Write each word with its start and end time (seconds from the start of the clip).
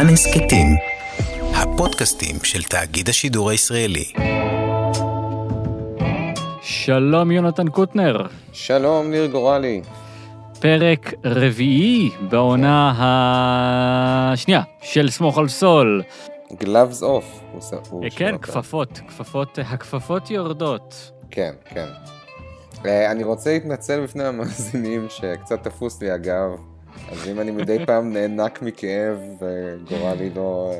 כאן 0.00 0.08
הסכתים, 0.08 0.66
הפודקאסטים 1.54 2.36
של 2.42 2.62
תאגיד 2.62 3.08
השידור 3.08 3.50
הישראלי. 3.50 4.04
שלום 6.62 7.30
יונתן 7.30 7.68
קוטנר, 7.68 8.26
שלום, 8.52 9.10
ניר 9.10 9.26
גורלי. 9.26 9.82
פרק 10.60 11.14
רביעי 11.24 12.10
בעונה 12.30 12.92
השנייה 14.32 14.62
של 14.82 15.10
סמוך 15.10 15.38
על 15.38 15.48
סול. 15.48 16.02
Gloves 16.50 17.00
off. 17.00 17.04
הוא 17.04 17.20
עושה- 17.52 17.76
הוא 17.90 18.04
אה, 18.04 18.10
כן. 18.10 18.38
כפפות, 18.38 19.00
כפפות, 19.08 19.58
הכפפות 19.64 20.30
יורדות. 20.30 21.10
כן, 21.30 21.52
כן. 21.64 21.86
אה, 22.86 23.10
אני 23.10 23.24
רוצה 23.24 23.50
להתנצל 23.52 24.00
בפני 24.02 24.24
המאזינים 24.24 25.06
שקצת 25.08 25.64
תפוס 25.64 26.02
לי 26.02 26.10
הגב, 26.10 26.48
אז 27.12 27.28
אם 27.28 27.40
אני 27.40 27.50
מדי 27.50 27.86
פעם 27.86 28.12
נאנק 28.12 28.62
מכאב 28.62 29.16
וגורלי 29.40 30.30
לא... 30.36 30.72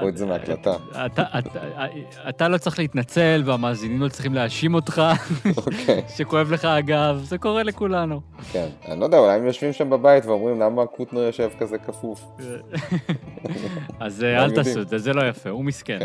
רואה 0.00 0.08
את 0.08 0.16
זה 0.16 0.26
מההקלטה. 0.26 0.72
אתה- 2.28 2.48
לא 2.48 2.58
צריך 2.58 2.78
להתנצל 2.78 3.42
והמאזינים 3.46 4.00
לא 4.02 4.08
צריכים 4.08 4.34
להאשים 4.34 4.74
אותך 4.74 5.02
אוקיי, 5.56 6.02
שכואב 6.16 6.52
לך 6.52 6.64
הגב, 6.64 7.20
זה 7.24 7.38
קורה 7.38 7.62
לכולנו. 7.62 8.20
כן. 8.52 8.68
אני 8.88 9.00
לא 9.00 9.04
יודע, 9.04 9.18
אולי 9.18 9.32
הם 9.36 9.46
יושבים 9.46 9.72
שם 9.72 9.90
בבית 9.90 10.26
ואומרים 10.26 10.60
למה 10.60 10.86
קוטנר 10.86 11.20
יושב 11.20 11.50
כזה 11.58 11.78
כפוף. 11.78 12.24
אז 14.00 14.24
אה, 14.24 14.44
אל. 14.44 14.54
תעשו 14.54 14.80
את 14.82 14.88
זה, 14.88 14.98
זה 14.98 15.12
לא 15.12 15.28
יפה, 15.28 15.50
הוא 15.50 15.64
מסכן. 15.64 15.98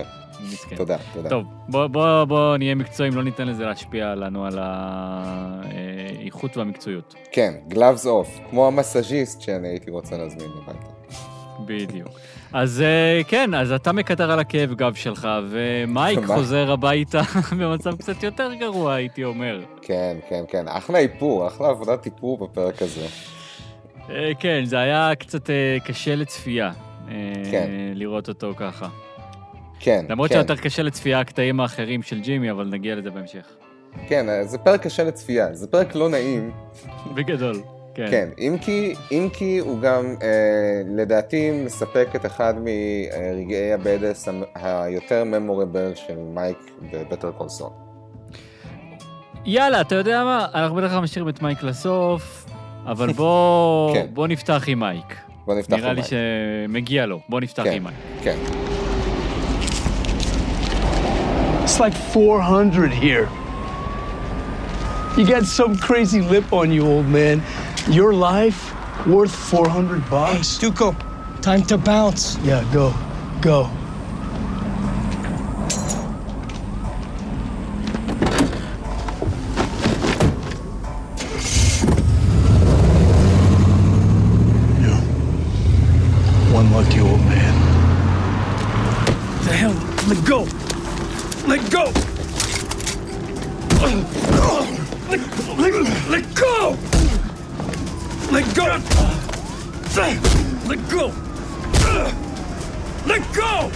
כן. 0.43 0.53
מסכן. 0.53 0.75
תודה, 0.75 0.97
תודה. 1.13 1.29
טוב, 1.29 1.45
בוא, 1.69 1.87
בוא, 1.87 2.25
בוא 2.25 2.57
נהיה 2.57 2.75
מקצועיים, 2.75 3.15
לא 3.15 3.23
ניתן 3.23 3.47
לזה 3.47 3.65
להשפיע 3.65 4.15
לנו 4.15 4.45
על 4.45 4.59
האיכות 4.61 6.57
והמקצועיות. 6.57 7.15
כן, 7.31 7.53
Gloves 7.69 8.05
off, 8.05 8.49
כמו 8.49 8.67
המסאז'יסט 8.67 9.41
שאני 9.41 9.67
הייתי 9.67 9.91
רוצה 9.91 10.17
להזמין 10.17 10.49
הביתה. 10.63 10.87
בדיוק. 11.65 12.19
אז 12.53 12.81
אה, 12.81 13.21
כן, 13.27 13.53
אז 13.53 13.71
אתה 13.71 13.91
מקטר 13.91 14.31
על 14.31 14.39
הכאב 14.39 14.73
גב 14.73 14.93
שלך, 14.93 15.27
ומייק? 15.49 16.19
חוזר 16.35 16.71
הביתה 16.71 17.21
במצב 17.59 17.95
קצת 17.97 18.23
יותר 18.23 18.53
גרוע, 18.53 18.93
הייתי 18.93 19.23
אומר. 19.23 19.61
כן, 19.81 20.17
כן, 20.29 20.43
כן. 20.47 20.67
אחלה 20.67 20.97
איפור, 20.99 21.47
אחלה 21.47 21.67
עבודת 21.67 22.05
איפור 22.05 22.37
בפרק 22.37 22.81
הזה. 22.81 23.05
אה, 24.09 24.31
כן, 24.39 24.65
זה 24.65 24.79
היה 24.79 25.15
קצת 25.15 25.49
אה, 25.49 25.77
קשה 25.85 26.15
לצפייה. 26.15 26.71
כן. 27.51 27.69
לראות 27.95 28.29
אותו 28.29 28.53
ככה. 28.57 28.87
כן, 29.83 30.05
למרות 30.09 30.29
כן. 30.29 30.35
שיותר 30.35 30.55
קשה 30.55 30.83
לצפייה 30.83 31.19
הקטעים 31.19 31.59
האחרים 31.59 32.01
של 32.03 32.19
ג'ימי, 32.19 32.51
אבל 32.51 32.67
נגיע 32.71 32.95
לזה 32.95 33.09
בהמשך. 33.11 33.45
כן, 34.07 34.25
זה 34.43 34.57
פרק 34.57 34.81
קשה 34.81 35.03
לצפייה, 35.03 35.53
זה 35.53 35.67
פרק 35.67 35.95
לא 35.95 36.09
נעים, 36.09 36.51
בגדול, 37.15 37.61
כן. 37.95 38.05
כן, 38.11 38.29
אם 38.39 38.57
כי, 38.61 38.93
אם 39.11 39.27
כי 39.33 39.57
הוא 39.57 39.79
גם 39.79 40.15
אה, 40.21 40.81
לדעתי 40.95 41.51
מספק 41.65 42.07
את 42.15 42.25
אחד 42.25 42.53
מרגעי 42.57 43.73
ה 43.73 43.81
badass 43.81 44.27
היותר 44.55 45.23
memorable 45.23 45.91
של 45.95 46.17
מייק 46.17 46.57
ב 46.93 46.98
Better 46.98 47.31
Call 47.31 47.49
Saul. 47.49 47.69
יאללה, 49.45 49.81
אתה 49.81 49.95
יודע 49.95 50.23
מה? 50.23 50.45
אנחנו 50.53 50.75
בדרך 50.75 50.91
כלל 50.91 50.99
משאירים 50.99 51.29
את 51.29 51.41
מייק 51.41 51.63
לסוף, 51.63 52.45
אבל 52.85 53.13
בוא, 53.13 53.93
כן. 53.95 54.05
בוא 54.13 54.27
נפתח 54.27 54.63
עם 54.67 54.79
מייק. 54.79 55.15
בוא 55.45 55.55
נפתח 55.55 55.73
נראה 55.73 55.89
עם 55.89 55.95
לי 55.95 56.01
מייק. 56.01 56.13
שמגיע 56.69 57.05
לו. 57.05 57.19
בוא 57.29 57.41
נפתח 57.41 57.63
כן. 57.63 57.71
עם 57.71 57.83
מייק. 57.83 57.97
כן, 58.23 58.37
It's 61.63 61.79
like 61.79 61.93
400 61.93 62.91
here. 62.91 63.29
You 65.17 65.25
got 65.25 65.45
some 65.45 65.77
crazy 65.77 66.21
lip 66.21 66.51
on 66.51 66.71
you, 66.71 66.85
old 66.85 67.07
man. 67.07 67.41
Your 67.89 68.13
life 68.13 68.73
worth 69.07 69.33
400 69.33 70.09
bucks? 70.09 70.57
Duco, 70.57 70.93
time 71.41 71.63
to 71.63 71.77
bounce. 71.77 72.37
Yeah, 72.39 72.69
go. 72.73 72.93
Go. 73.41 73.63
One 86.53 86.71
lucky 86.71 86.99
old 86.99 87.19
man. 87.21 87.53
The 89.45 89.53
hell? 89.53 89.73
Let 90.07 90.25
go. 90.25 90.72
Let 91.51 91.63
go. 91.75 91.83
Let, 95.09 95.21
let, 95.61 95.73
let 96.13 96.25
go. 96.43 96.55
Let 98.35 98.45
go. 98.59 98.67
Let 100.69 100.81
go. 100.93 101.05
Let 103.07 103.23
go. 103.35 103.69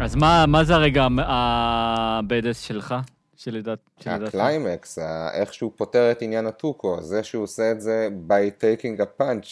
אז 0.00 0.14
מה, 0.16 0.44
מה 0.46 0.64
זה 0.64 0.74
הרגע 0.74 1.06
ה 1.18 1.38
badass 1.38 2.60
שלך? 2.60 2.94
שלדעת... 3.36 3.78
הקליימקס, 4.06 4.98
ה- 4.98 5.28
איך 5.32 5.54
שהוא 5.54 5.72
פותר 5.76 6.10
את 6.10 6.22
עניין 6.22 6.46
הטוקו, 6.46 7.02
זה 7.02 7.22
שהוא 7.22 7.42
עושה 7.44 7.70
את 7.72 7.80
זה 7.80 8.08
by 8.28 8.62
taking 8.62 9.00
a 9.00 9.22
punch, 9.22 9.46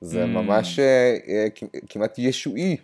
זה 0.00 0.24
Mm. 0.24 0.26
ממש 0.26 0.78
אה, 0.78 1.16
אה, 1.28 1.46
כמעט 1.88 2.18
ישועי. 2.18 2.76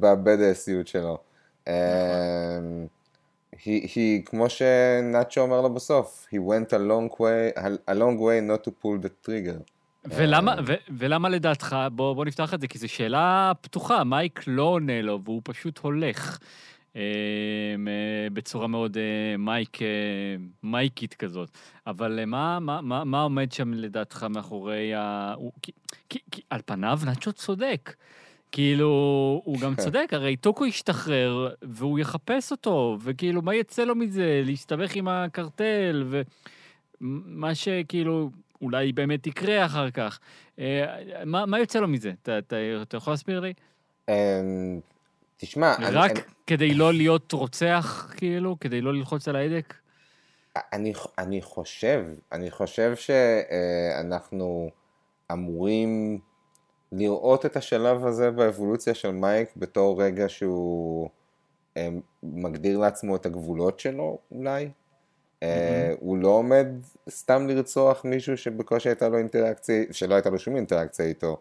בבדסיות 0.00 0.86
שלו. 0.88 1.18
היא, 3.64 3.88
היא, 3.94 4.22
כמו 4.24 4.48
שנאצ'ו 4.48 5.40
אומר 5.40 5.60
לו 5.60 5.74
בסוף, 5.74 6.26
he 6.30 6.36
went 6.36 6.70
a 6.70 6.78
long 6.78 7.16
way, 7.16 7.60
a 7.90 7.94
long 7.94 8.18
way 8.18 8.40
not 8.50 8.64
to 8.64 8.70
pull 8.82 9.04
the 9.04 9.28
trigger. 9.28 9.62
ולמה, 10.04 10.54
ו, 10.66 10.74
ולמה 10.98 11.28
לדעתך, 11.28 11.76
בוא, 11.92 12.14
בוא 12.14 12.24
נפתח 12.24 12.54
את 12.54 12.60
זה, 12.60 12.68
כי 12.68 12.78
זו 12.78 12.88
שאלה 12.88 13.52
פתוחה, 13.60 14.04
מייק 14.04 14.40
לא 14.46 14.62
עונה 14.62 15.02
לו, 15.02 15.20
והוא 15.24 15.40
פשוט 15.44 15.78
הולך 15.78 16.38
אה, 16.96 17.02
אה, 17.88 18.30
בצורה 18.32 18.66
מאוד 18.66 18.96
אה, 18.96 19.36
מייק, 19.36 19.82
אה, 19.82 19.86
מייקית 20.62 21.14
כזאת. 21.14 21.50
אבל 21.86 22.24
מה, 22.24 22.60
מה, 22.60 22.80
מה, 22.80 23.04
מה 23.04 23.22
עומד 23.22 23.52
שם 23.52 23.74
לדעתך 23.74 24.26
מאחורי 24.30 24.94
ה... 24.94 25.34
הוא, 25.36 25.52
כי, 25.62 25.72
כי, 26.08 26.18
כי 26.30 26.42
על 26.50 26.60
פניו 26.66 27.00
נאצ'ו 27.04 27.32
צודק. 27.32 27.94
כאילו, 28.52 28.86
הוא 29.44 29.60
גם 29.60 29.74
צודק, 29.76 30.08
הרי 30.12 30.36
טוקו 30.36 30.66
ישתחרר, 30.66 31.48
והוא 31.62 31.98
יחפש 31.98 32.50
אותו, 32.50 32.98
וכאילו, 33.02 33.42
מה 33.42 33.54
יצא 33.54 33.84
לו 33.84 33.94
מזה? 33.94 34.42
להסתבך 34.44 34.94
עם 34.94 35.08
הקרטל, 35.08 36.04
ומה 37.00 37.54
שכאילו, 37.54 38.30
אולי 38.62 38.92
באמת 38.92 39.26
יקרה 39.26 39.66
אחר 39.66 39.90
כך. 39.90 40.18
אה, 40.58 40.84
מה, 41.26 41.46
מה 41.46 41.58
יוצא 41.58 41.80
לו 41.80 41.88
מזה? 41.88 42.12
אתה, 42.22 42.38
אתה, 42.38 42.56
אתה 42.82 42.96
יכול 42.96 43.12
להסביר 43.12 43.40
לי? 43.40 43.52
אה, 44.08 44.40
תשמע, 45.36 45.74
רק 45.92 46.10
אני- 46.10 46.20
כדי 46.46 46.74
לא 46.74 46.92
להיות 46.92 47.32
רוצח, 47.32 48.12
כאילו? 48.16 48.56
כדי 48.60 48.80
לא 48.80 48.94
ללחוץ 48.94 49.28
על 49.28 49.36
ההדק? 49.36 49.74
אני, 50.72 50.92
אני 51.18 51.42
חושב, 51.42 52.04
אני 52.32 52.50
חושב 52.50 52.92
שאנחנו 52.96 54.70
אמורים 55.32 56.18
לראות 56.92 57.46
את 57.46 57.56
השלב 57.56 58.06
הזה 58.06 58.30
באבולוציה 58.30 58.94
של 58.94 59.10
מייק 59.10 59.48
בתור 59.56 60.02
רגע 60.02 60.28
שהוא 60.28 61.08
אה, 61.76 61.88
מגדיר 62.22 62.78
לעצמו 62.78 63.16
את 63.16 63.26
הגבולות 63.26 63.80
שלו 63.80 64.18
אולי. 64.32 64.70
אה, 65.42 65.94
הוא 66.00 66.18
לא 66.18 66.28
עומד 66.28 66.66
סתם 67.10 67.48
לרצוח 67.48 68.04
מישהו 68.04 68.36
שבקושי 68.36 68.88
הייתה 68.88 69.08
לו 69.08 69.18
אינטראקציה, 69.18 69.84
שלא 69.90 70.14
הייתה 70.14 70.30
לו 70.30 70.38
שום 70.38 70.56
אינטראקציה 70.56 71.06
איתו, 71.06 71.40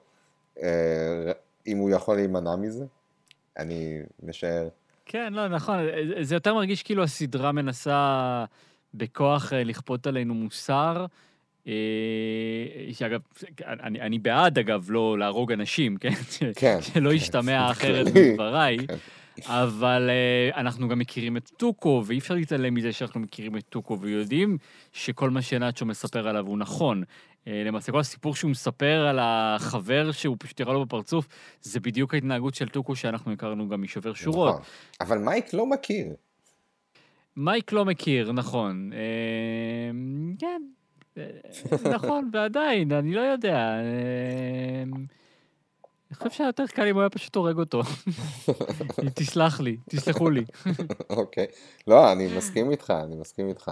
אה, 0.61 1.31
אם 1.67 1.77
הוא 1.77 1.89
יכול 1.89 2.15
להימנע 2.15 2.55
מזה. 2.55 2.85
אני 3.57 4.01
משער. 4.23 4.69
כן, 5.05 5.33
לא, 5.33 5.47
נכון. 5.47 5.77
זה 6.21 6.35
יותר 6.35 6.53
מרגיש 6.53 6.83
כאילו 6.83 7.03
הסדרה 7.03 7.51
מנסה 7.51 8.45
בכוח 8.93 9.53
אה, 9.53 9.63
לכפות 9.63 10.07
עלינו 10.07 10.33
מוסר. 10.33 11.05
אה, 11.69 12.93
שאגב, 12.93 13.19
אני, 13.65 14.01
אני 14.01 14.19
בעד, 14.19 14.59
אגב, 14.59 14.85
לא 14.89 15.19
להרוג 15.19 15.51
אנשים, 15.51 15.97
כן? 15.97 16.13
כן. 16.55 16.77
שלא 16.81 17.13
ישתמע 17.13 17.67
אחרת 17.71 18.07
כללי. 18.13 18.31
מדבריי. 18.31 18.77
אבל 19.45 20.09
uh, 20.09 20.57
אנחנו 20.57 20.87
גם 20.87 20.99
מכירים 20.99 21.37
את 21.37 21.51
טוקו, 21.57 22.03
ואי 22.05 22.17
אפשר 22.17 22.33
להתעלם 22.33 22.73
מזה 22.73 22.91
שאנחנו 22.91 23.19
מכירים 23.19 23.57
את 23.57 23.63
טוקו, 23.69 23.99
ויודעים 23.99 24.57
שכל 24.93 25.29
מה 25.29 25.41
שנאצ'ו 25.41 25.85
מספר 25.85 26.27
עליו 26.27 26.47
הוא 26.47 26.57
נכון. 26.57 27.03
Uh, 27.03 27.49
למעשה, 27.65 27.91
כל 27.91 27.99
הסיפור 27.99 28.35
שהוא 28.35 28.51
מספר 28.51 29.07
על 29.09 29.19
החבר 29.21 30.11
שהוא 30.11 30.35
פשוט 30.39 30.59
ירה 30.59 30.73
לו 30.73 30.85
בפרצוף, 30.85 31.27
זה 31.61 31.79
בדיוק 31.79 32.13
ההתנהגות 32.13 32.55
של 32.55 32.67
טוקו 32.67 32.95
שאנחנו 32.95 33.31
הכרנו 33.31 33.69
גם 33.69 33.81
משובר 33.81 34.13
שורות. 34.13 34.49
נכון. 34.49 34.61
אבל 35.01 35.17
מייק 35.17 35.53
לא 35.53 35.65
מכיר. 35.65 36.07
מייק 37.37 37.71
לא 37.71 37.85
מכיר, 37.85 38.31
נכון. 38.31 38.89
אה, 38.93 39.91
כן, 40.39 40.61
נכון, 41.95 42.29
ועדיין, 42.33 42.91
אני 42.91 43.13
לא 43.13 43.21
יודע. 43.21 43.55
אה, 43.55 44.83
אני 46.09 46.15
חושב 46.15 46.29
שהיה 46.29 46.47
יותר 46.47 46.67
קל 46.67 46.87
אם 46.87 46.95
הוא 46.95 47.01
היה 47.01 47.09
פשוט 47.09 47.35
הורג 47.35 47.57
אותו. 47.57 47.81
תסלח 49.15 49.59
לי, 49.59 49.77
תסלחו 49.89 50.29
לי. 50.29 50.45
אוקיי. 51.09 51.45
לא, 51.87 52.11
אני 52.11 52.37
מסכים 52.37 52.71
איתך, 52.71 52.93
אני 53.05 53.15
מסכים 53.15 53.49
איתך. 53.49 53.71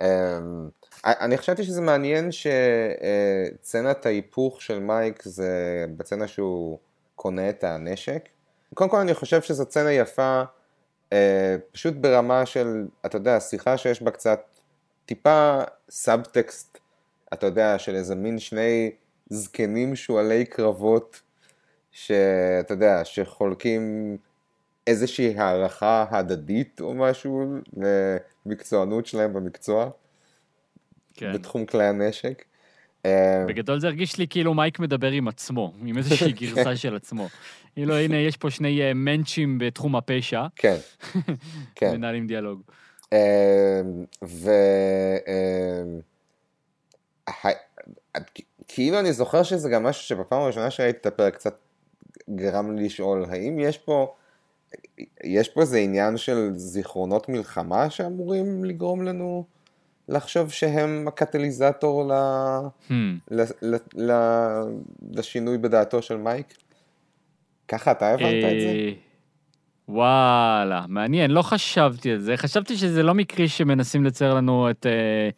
אמ, 0.00 0.68
אני 1.04 1.38
חשבתי 1.38 1.64
שזה 1.64 1.80
מעניין 1.80 2.30
שצנת 2.32 4.06
ההיפוך 4.06 4.62
של 4.62 4.78
מייק 4.78 5.22
זה 5.22 5.84
בצנה 5.96 6.28
שהוא 6.28 6.78
קונה 7.14 7.48
את 7.48 7.64
הנשק. 7.64 8.28
קודם 8.74 8.90
כל 8.90 8.96
אני 8.96 9.14
חושב 9.14 9.42
שזו 9.42 9.66
סצנה 9.66 9.92
יפה, 9.92 10.42
אה, 11.12 11.56
פשוט 11.72 11.94
ברמה 11.94 12.46
של, 12.46 12.86
אתה 13.06 13.16
יודע, 13.16 13.40
שיחה 13.40 13.76
שיש 13.76 14.02
בה 14.02 14.10
קצת 14.10 14.40
טיפה 15.06 15.60
סאבטקסט, 15.90 16.78
אתה 17.32 17.46
יודע, 17.46 17.78
של 17.78 17.94
איזה 17.94 18.14
מין 18.14 18.38
שני 18.38 18.90
זקנים 19.28 19.96
שועלי 19.96 20.44
קרבות, 20.44 21.20
שאתה 21.92 22.74
יודע, 22.74 23.04
שחולקים 23.04 24.16
איזושהי 24.86 25.38
הערכה 25.38 26.06
הדדית 26.10 26.80
או 26.80 26.94
משהו 26.94 27.54
למקצוענות 28.46 29.06
שלהם 29.06 29.32
במקצוע, 29.32 29.90
כן. 31.14 31.32
בתחום 31.32 31.66
כלי 31.66 31.84
הנשק. 31.84 32.44
אה, 33.06 33.44
בגדול 33.48 33.80
זה 33.80 33.86
הרגיש 33.86 34.18
לי 34.18 34.26
כאילו 34.28 34.54
מייק 34.54 34.78
מדבר 34.78 35.10
עם 35.10 35.28
עצמו, 35.28 35.72
עם 35.84 35.98
איזושהי 35.98 36.32
גרסה 36.40 36.76
של 36.76 36.96
עצמו. 36.96 37.28
כאילו, 37.74 37.94
הנה, 37.94 38.16
יש 38.16 38.36
פה 38.36 38.50
שני 38.50 38.82
אה, 38.82 38.94
מענצ'ים 38.94 39.58
בתחום 39.58 39.96
הפשע, 39.96 40.46
כן, 40.56 40.76
כן. 41.74 41.92
מנהלים 41.92 42.26
דיאלוג. 42.26 42.62
אה, 43.12 43.80
ו... 44.24 44.50
כאילו 48.68 48.98
אני 48.98 49.12
זוכר 49.12 49.42
שזה 49.42 49.68
גם 49.68 49.82
משהו 49.82 50.02
שבפעם 50.02 50.42
הראשונה 50.42 50.70
שראיתי 50.70 50.98
את 50.98 51.06
הפרק 51.06 51.34
קצת 51.34 51.58
גרם 52.30 52.76
לי 52.76 52.84
לשאול, 52.84 53.24
האם 53.30 53.58
יש 53.58 53.78
פה, 53.78 54.14
יש 55.24 55.48
פה 55.48 55.60
איזה 55.60 55.78
עניין 55.78 56.16
של 56.16 56.50
זיכרונות 56.54 57.28
מלחמה 57.28 57.90
שאמורים 57.90 58.64
לגרום 58.64 59.02
לנו 59.02 59.44
לחשוב 60.08 60.50
שהם 60.50 61.08
הקטליזטור 61.08 62.04
ל... 62.04 62.12
Hmm. 62.88 62.92
ל... 63.30 63.42
ל... 63.62 63.76
ל... 63.94 64.12
לשינוי 65.12 65.58
בדעתו 65.58 66.02
של 66.02 66.16
מייק? 66.16 66.54
ככה 67.68 67.90
אתה 67.90 68.08
הבנת 68.08 68.44
את 68.44 68.60
זה? 68.60 68.66
אה, 68.66 68.92
וואלה, 69.88 70.84
מעניין, 70.88 71.30
לא 71.30 71.42
חשבתי 71.42 72.10
על 72.12 72.18
זה. 72.18 72.36
חשבתי 72.36 72.76
שזה 72.76 73.02
לא 73.02 73.14
מקרי 73.14 73.48
שמנסים 73.48 74.04
לצייר 74.04 74.34
לנו 74.34 74.70
את, 74.70 74.86
אה, 74.86 75.30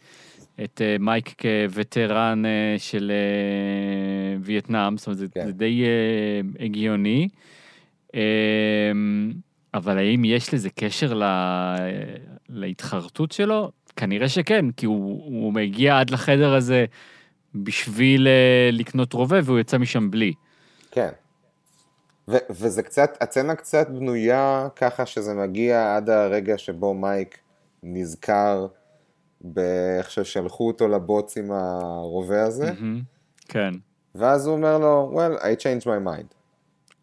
את 0.65 0.83
אה, 0.85 0.97
מייק 1.01 1.35
כווטרן 1.41 2.47
אה, 2.47 2.75
של 2.79 3.13
אה, 3.15 4.37
וייטנאם, 4.41 4.97
זאת 4.97 5.07
אומרת, 5.07 5.19
זה, 5.19 5.27
כן. 5.35 5.47
זה 5.47 5.53
די 5.53 5.85
הגיוני. 6.61 7.29
אה, 8.15 8.21
אבל 9.75 9.99
האם 9.99 10.25
יש 10.25 10.55
לזה 10.55 10.71
קשר 10.71 11.15
ל, 11.15 11.23
להתחרטות 12.49 13.33
שלו? 13.33 13.71
כנראה 13.97 14.29
שכן, 14.29 14.71
כי 14.71 14.87
הוא, 14.87 15.25
הוא 15.25 15.53
מגיע 15.53 16.01
עד 16.01 16.11
לחדר 16.11 16.55
הזה 16.55 16.85
בשביל 17.55 18.29
לקנות 18.73 19.13
רובה 19.13 19.39
והוא 19.45 19.59
יצא 19.59 19.79
משם 19.79 20.11
בלי. 20.11 20.33
כן. 20.91 21.09
ו- 22.29 22.47
וזה 22.51 22.83
קצת, 22.83 23.17
הצצנה 23.21 23.55
קצת 23.55 23.89
בנויה 23.89 24.69
ככה 24.77 25.07
שזה 25.07 25.35
מגיע 25.35 25.97
עד 25.97 26.11
הרגע 26.11 26.59
שבו 26.59 26.95
מייק 26.95 27.39
נזכר 27.83 28.67
באיך 29.43 30.11
ששלחו 30.11 30.67
אותו 30.67 30.89
לבוץ 30.89 31.37
עם 31.37 31.53
הרובה 31.53 32.43
הזה. 32.43 32.71
כן. 33.49 33.75
ואז 34.15 34.47
הוא 34.47 34.56
אומר 34.56 34.79
לו, 34.79 35.12
well, 35.15 35.41
I 35.41 35.44
changed 35.44 35.85
my 35.85 36.06
mind. 36.06 36.35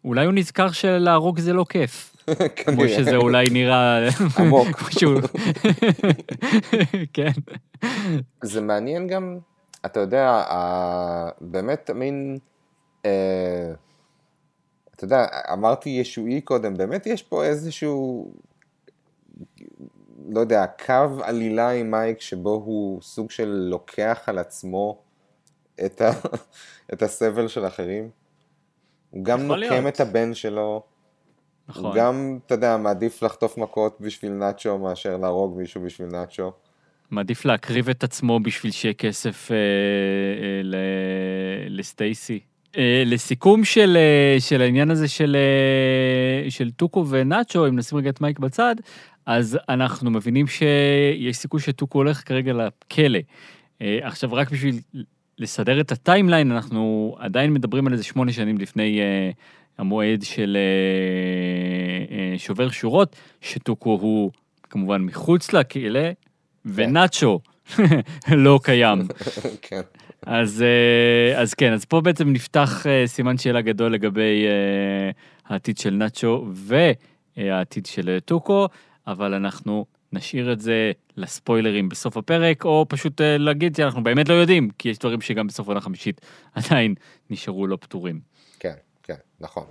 אולי 0.04 0.24
הוא 0.24 0.34
נזכר 0.34 0.70
שלהרוג 0.70 1.40
זה 1.40 1.52
לא 1.52 1.64
כיף. 1.68 2.16
כמו 2.56 2.76
כנראה. 2.76 2.88
שזה 2.88 3.16
אולי 3.16 3.46
נראה... 3.50 4.08
עמוק. 4.38 4.68
כמו 4.76 4.88
כן. 7.12 7.30
זה 8.42 8.60
מעניין 8.60 9.06
גם, 9.06 9.38
אתה 9.86 10.00
יודע, 10.00 10.44
באמת 11.40 11.90
מין, 11.90 12.38
אה, 13.04 13.72
אתה 14.94 15.04
יודע, 15.04 15.26
אמרתי 15.52 15.88
ישועי 15.88 16.40
קודם, 16.40 16.76
באמת 16.76 17.06
יש 17.06 17.22
פה 17.22 17.44
איזשהו, 17.44 18.30
לא 20.30 20.40
יודע, 20.40 20.64
קו 20.86 21.22
עלילה 21.22 21.70
עם 21.70 21.90
מייק 21.90 22.20
שבו 22.20 22.50
הוא 22.64 23.02
סוג 23.02 23.30
של 23.30 23.66
לוקח 23.70 24.20
על 24.26 24.38
עצמו 24.38 24.98
את, 25.86 26.00
ה, 26.00 26.10
את 26.92 27.02
הסבל 27.02 27.48
של 27.48 27.66
אחרים. 27.66 28.10
הוא 29.10 29.24
גם 29.24 29.40
נוקם 29.40 29.60
להיות. 29.60 29.86
את 29.86 30.00
הבן 30.00 30.34
שלו, 30.34 30.62
הוא 30.62 30.82
נכון. 31.68 31.98
גם, 31.98 32.38
אתה 32.46 32.54
יודע, 32.54 32.76
מעדיף 32.76 33.22
לחטוף 33.22 33.58
מכות 33.58 33.96
בשביל 34.00 34.32
נאצ'ו 34.32 34.78
מאשר 34.78 35.16
להרוג 35.16 35.56
מישהו 35.56 35.82
בשביל 35.82 36.08
נאצ'ו. 36.08 36.52
מעדיף 37.10 37.44
להקריב 37.44 37.88
את 37.88 38.04
עצמו 38.04 38.40
בשביל 38.40 38.72
שיהיה 38.72 38.94
כסף 38.94 39.50
אה, 39.50 39.56
אה, 39.56 40.62
ל- 40.62 41.78
לסטייסי. 41.78 42.40
אה, 42.76 43.02
לסיכום 43.06 43.64
של, 43.64 43.96
אה, 43.96 44.40
של 44.40 44.62
העניין 44.62 44.90
הזה 44.90 45.08
של, 45.08 45.36
אה, 45.36 46.50
של 46.50 46.70
טוקו 46.70 47.06
ונאצ'ו, 47.08 47.66
אם 47.68 47.76
נשים 47.76 47.98
רגע 47.98 48.10
את 48.10 48.20
מייק 48.20 48.38
בצד, 48.38 48.74
אז 49.26 49.58
אנחנו 49.68 50.10
מבינים 50.10 50.46
שיש 50.46 51.36
סיכוי 51.36 51.60
שטוקו 51.60 51.98
הולך 51.98 52.28
כרגע 52.28 52.52
לכלא. 52.52 53.18
אה, 53.82 53.98
עכשיו, 54.02 54.32
רק 54.32 54.50
בשביל 54.50 54.80
לסדר 55.38 55.80
את 55.80 55.92
הטיימליין, 55.92 56.52
אנחנו 56.52 57.16
עדיין 57.18 57.52
מדברים 57.52 57.86
על 57.86 57.92
איזה 57.92 58.04
שמונה 58.04 58.32
שנים 58.32 58.58
לפני 58.58 59.00
אה, 59.00 59.30
המועד 59.78 60.22
של 60.22 60.56
אה, 60.56 62.16
אה, 62.16 62.38
שובר 62.38 62.70
שורות, 62.70 63.16
שטוקו 63.40 63.98
הוא 64.00 64.30
כמובן 64.62 65.02
מחוץ 65.02 65.52
לכלא, 65.52 66.08
ונאצ'ו 66.64 67.40
לא 68.44 68.60
קיים. 68.62 68.98
כן. 69.62 69.80
אז, 70.26 70.62
אה, 70.62 71.40
אז 71.40 71.54
כן, 71.54 71.72
אז 71.72 71.84
פה 71.84 72.00
בעצם 72.00 72.32
נפתח 72.32 72.86
אה, 72.86 73.06
סימן 73.06 73.38
שאלה 73.38 73.60
גדול 73.60 73.92
לגבי 73.92 74.44
אה, 74.46 75.10
העתיד 75.46 75.78
של 75.78 75.90
נאצ'ו 75.90 76.46
והעתיד 76.54 77.86
של 77.86 78.08
אה, 78.08 78.20
טוקו, 78.20 78.66
אבל 79.06 79.34
אנחנו 79.34 79.84
נשאיר 80.12 80.52
את 80.52 80.60
זה 80.60 80.92
לספוילרים 81.16 81.88
בסוף 81.88 82.16
הפרק, 82.16 82.64
או 82.64 82.86
פשוט 82.88 83.20
אה, 83.20 83.38
להגיד 83.38 83.76
שאנחנו 83.76 84.04
באמת 84.04 84.28
לא 84.28 84.34
יודעים, 84.34 84.70
כי 84.78 84.88
יש 84.88 84.98
דברים 84.98 85.20
שגם 85.20 85.46
בסוף 85.46 85.68
עונה 85.68 85.80
חמישית 85.80 86.20
עדיין 86.54 86.94
נשארו 87.30 87.66
לא 87.66 87.76
פתורים. 87.80 88.20
כן, 88.60 88.74
כן, 89.02 89.14
נכון. 89.40 89.64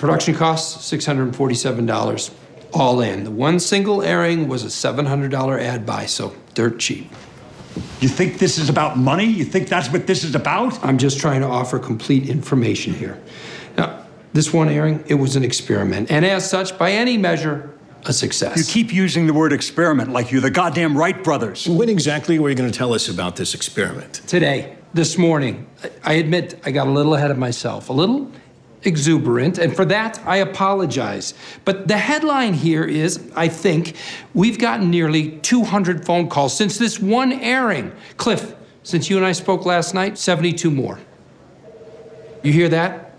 Production 0.00 0.34
costs 0.34 0.92
$647, 0.92 2.30
all 2.72 3.00
in. 3.00 3.24
The 3.24 3.30
one 3.30 3.58
single 3.60 4.02
airing 4.02 4.48
was 4.48 4.64
a 4.64 4.68
$700 4.68 5.60
ad 5.60 5.86
buy, 5.86 6.06
so 6.06 6.32
dirt 6.54 6.78
cheap. 6.80 7.06
You 8.00 8.08
think 8.08 8.38
this 8.38 8.58
is 8.58 8.68
about 8.68 8.98
money? 8.98 9.24
You 9.40 9.44
think 9.44 9.68
that's 9.68 9.90
what 9.90 10.06
this 10.06 10.24
is 10.24 10.34
about? 10.34 10.72
I'm 10.84 10.98
just 10.98 11.18
trying 11.20 11.40
to 11.40 11.46
offer 11.46 11.78
complete 11.78 12.28
information 12.28 12.92
here. 12.94 13.16
Now, 13.78 13.88
this 14.32 14.52
one 14.52 14.68
airing, 14.68 15.02
it 15.06 15.14
was 15.14 15.36
an 15.36 15.44
experiment, 15.44 16.10
and 16.10 16.24
as 16.24 16.48
such, 16.48 16.76
by 16.78 16.90
any 16.92 17.16
measure, 17.16 17.73
a 18.06 18.12
success. 18.12 18.56
You 18.56 18.64
keep 18.64 18.92
using 18.92 19.26
the 19.26 19.32
word 19.34 19.52
experiment 19.52 20.10
like 20.10 20.30
you're 20.30 20.40
the 20.40 20.50
goddamn 20.50 20.96
Wright 20.96 21.22
brothers. 21.22 21.66
When 21.68 21.88
exactly 21.88 22.38
were 22.38 22.50
you 22.50 22.54
going 22.54 22.70
to 22.70 22.76
tell 22.76 22.92
us 22.94 23.08
about 23.08 23.36
this 23.36 23.54
experiment? 23.54 24.20
Today, 24.26 24.76
this 24.92 25.16
morning, 25.18 25.66
I- 25.82 25.90
I 26.04 26.12
admit 26.14 26.60
I 26.64 26.70
got 26.70 26.86
a 26.86 26.90
little 26.90 27.14
ahead 27.14 27.30
of 27.30 27.38
myself, 27.38 27.88
a 27.88 27.92
little 27.92 28.30
exuberant, 28.82 29.56
and 29.58 29.74
for 29.74 29.84
that 29.86 30.20
I 30.26 30.36
apologize. 30.38 31.32
But 31.64 31.88
the 31.88 31.96
headline 31.96 32.52
here 32.54 32.84
is 32.84 33.20
I 33.34 33.48
think 33.48 33.96
we've 34.34 34.58
gotten 34.58 34.90
nearly 34.90 35.30
200 35.38 36.04
phone 36.04 36.28
calls 36.28 36.54
since 36.56 36.76
this 36.76 37.00
one 37.00 37.32
airing. 37.32 37.92
Cliff, 38.18 38.54
since 38.82 39.08
you 39.08 39.16
and 39.16 39.24
I 39.24 39.32
spoke 39.32 39.64
last 39.64 39.94
night, 39.94 40.18
72 40.18 40.70
more. 40.70 40.98
You 42.42 42.52
hear 42.52 42.68
that? 42.68 43.14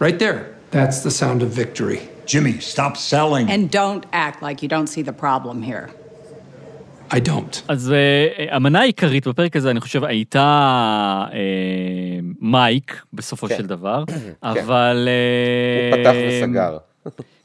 Right 0.00 0.18
there. 0.18 0.56
That's 0.72 1.00
the 1.02 1.10
sound 1.12 1.42
of 1.42 1.50
victory. 1.50 2.08
Jimmy, 2.26 2.58
stop 2.60 2.96
selling. 2.96 3.48
And 3.48 3.70
don't 3.70 4.04
act 4.12 4.42
like 4.42 4.62
you 4.62 4.68
don't 4.68 4.88
see 4.88 5.02
the 5.02 5.16
problem 5.24 5.62
here. 5.62 5.90
I 7.10 7.20
don't. 7.20 7.62
אז 7.68 7.92
אה, 7.92 8.56
המנה 8.56 8.80
העיקרית 8.80 9.26
בפרק 9.26 9.56
הזה, 9.56 9.70
אני 9.70 9.80
חושב, 9.80 10.04
הייתה 10.04 10.44
אה, 11.32 11.38
מייק, 12.40 13.02
בסופו 13.12 13.48
כן. 13.48 13.56
של 13.56 13.66
דבר, 13.66 14.04
אבל... 14.42 15.08
הוא 15.92 15.98
אה, 15.98 16.02
פתח 16.02 16.16
וסגר. 16.28 16.78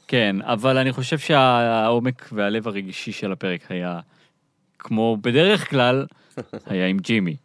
כן, 0.08 0.36
אבל 0.42 0.78
אני 0.78 0.92
חושב 0.92 1.18
שהעומק 1.18 2.28
והלב 2.32 2.68
הרגשי 2.68 3.12
של 3.12 3.32
הפרק 3.32 3.60
היה, 3.68 4.00
כמו 4.78 5.16
בדרך 5.20 5.70
כלל, 5.70 6.06
היה 6.66 6.86
עם 6.86 6.98
ג'ימי. 6.98 7.36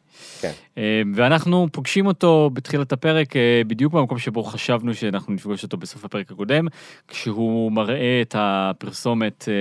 כן. 0.41 0.51
אה, 0.77 1.01
ואנחנו 1.15 1.67
פוגשים 1.71 2.07
אותו 2.07 2.49
בתחילת 2.53 2.91
הפרק 2.91 3.35
אה, 3.35 3.61
בדיוק 3.67 3.93
במקום 3.93 4.19
שבו 4.19 4.43
חשבנו 4.43 4.93
שאנחנו 4.93 5.33
נפגוש 5.33 5.63
אותו 5.63 5.77
בסוף 5.77 6.05
הפרק 6.05 6.31
הקודם, 6.31 6.67
כשהוא 7.07 7.71
מראה 7.71 8.21
את 8.21 8.35
הפרסומת 8.37 9.45
אה, 9.47 9.53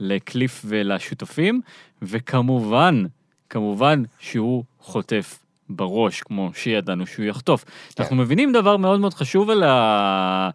לקליף 0.00 0.62
ולשותפים, 0.64 1.60
וכמובן, 2.02 3.04
כמובן 3.50 4.02
שהוא 4.20 4.64
חוטף 4.80 5.38
בראש, 5.68 6.20
כמו 6.20 6.50
שידענו 6.54 7.06
שהוא 7.06 7.24
יחטוף. 7.24 7.64
אנחנו 8.00 8.16
מבינים 8.16 8.52
דבר 8.52 8.76
מאוד 8.76 9.00
מאוד 9.00 9.14
חשוב 9.14 9.50
על 9.50 9.62
ה... 9.62 10.50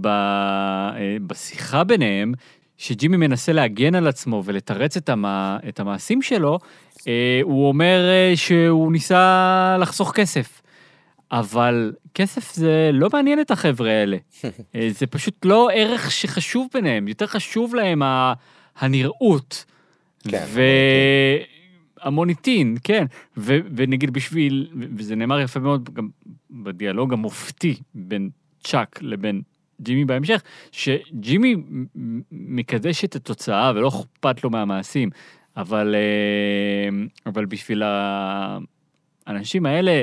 ב... 0.00 0.08
בשיחה 1.26 1.84
ביניהם, 1.84 2.32
שג'ימי 2.78 3.16
מנסה 3.16 3.52
להגן 3.52 3.94
על 3.94 4.08
עצמו 4.08 4.42
ולתרץ 4.44 4.96
את, 4.96 5.08
המע... 5.08 5.56
את 5.68 5.80
המעשים 5.80 6.22
שלו, 6.22 6.58
הוא 7.42 7.68
אומר 7.68 8.08
אה, 8.08 8.36
שהוא 8.36 8.92
ניסה 8.92 9.76
לחסוך 9.80 10.12
כסף. 10.12 10.62
אבל 11.32 11.92
כסף 12.14 12.54
זה 12.54 12.90
לא 12.92 13.08
מעניין 13.12 13.40
את 13.40 13.50
החבר'ה 13.50 13.90
האלה. 13.90 14.16
אה, 14.74 14.88
זה 14.90 15.06
פשוט 15.06 15.44
לא 15.44 15.68
ערך 15.74 16.10
שחשוב 16.10 16.68
ביניהם, 16.74 17.08
יותר 17.08 17.26
חשוב 17.26 17.74
להם. 17.74 18.02
הנראות. 18.76 19.64
כן, 20.28 20.44
המוניטין, 22.00 22.76
כן. 22.84 23.04
ו- 23.36 23.58
ונגיד 23.76 24.10
בשביל, 24.10 24.68
וזה 24.96 25.16
נאמר 25.16 25.40
יפה 25.40 25.60
מאוד 25.60 25.94
גם 25.94 26.08
בדיאלוג 26.50 27.12
המופתי 27.12 27.76
בין 27.94 28.30
צ'אק 28.64 28.98
לבין 29.02 29.42
ג'ימי 29.80 30.04
בהמשך, 30.04 30.42
שג'ימי 30.72 31.56
מקדש 32.32 33.04
את 33.04 33.16
התוצאה 33.16 33.72
ולא 33.74 33.88
אכפת 33.88 34.44
לו 34.44 34.50
מהמעשים, 34.50 35.10
אבל, 35.56 35.94
אה, 35.94 36.88
אבל 37.26 37.46
בשביל 37.46 37.82
האנשים 39.26 39.66
האלה, 39.66 40.02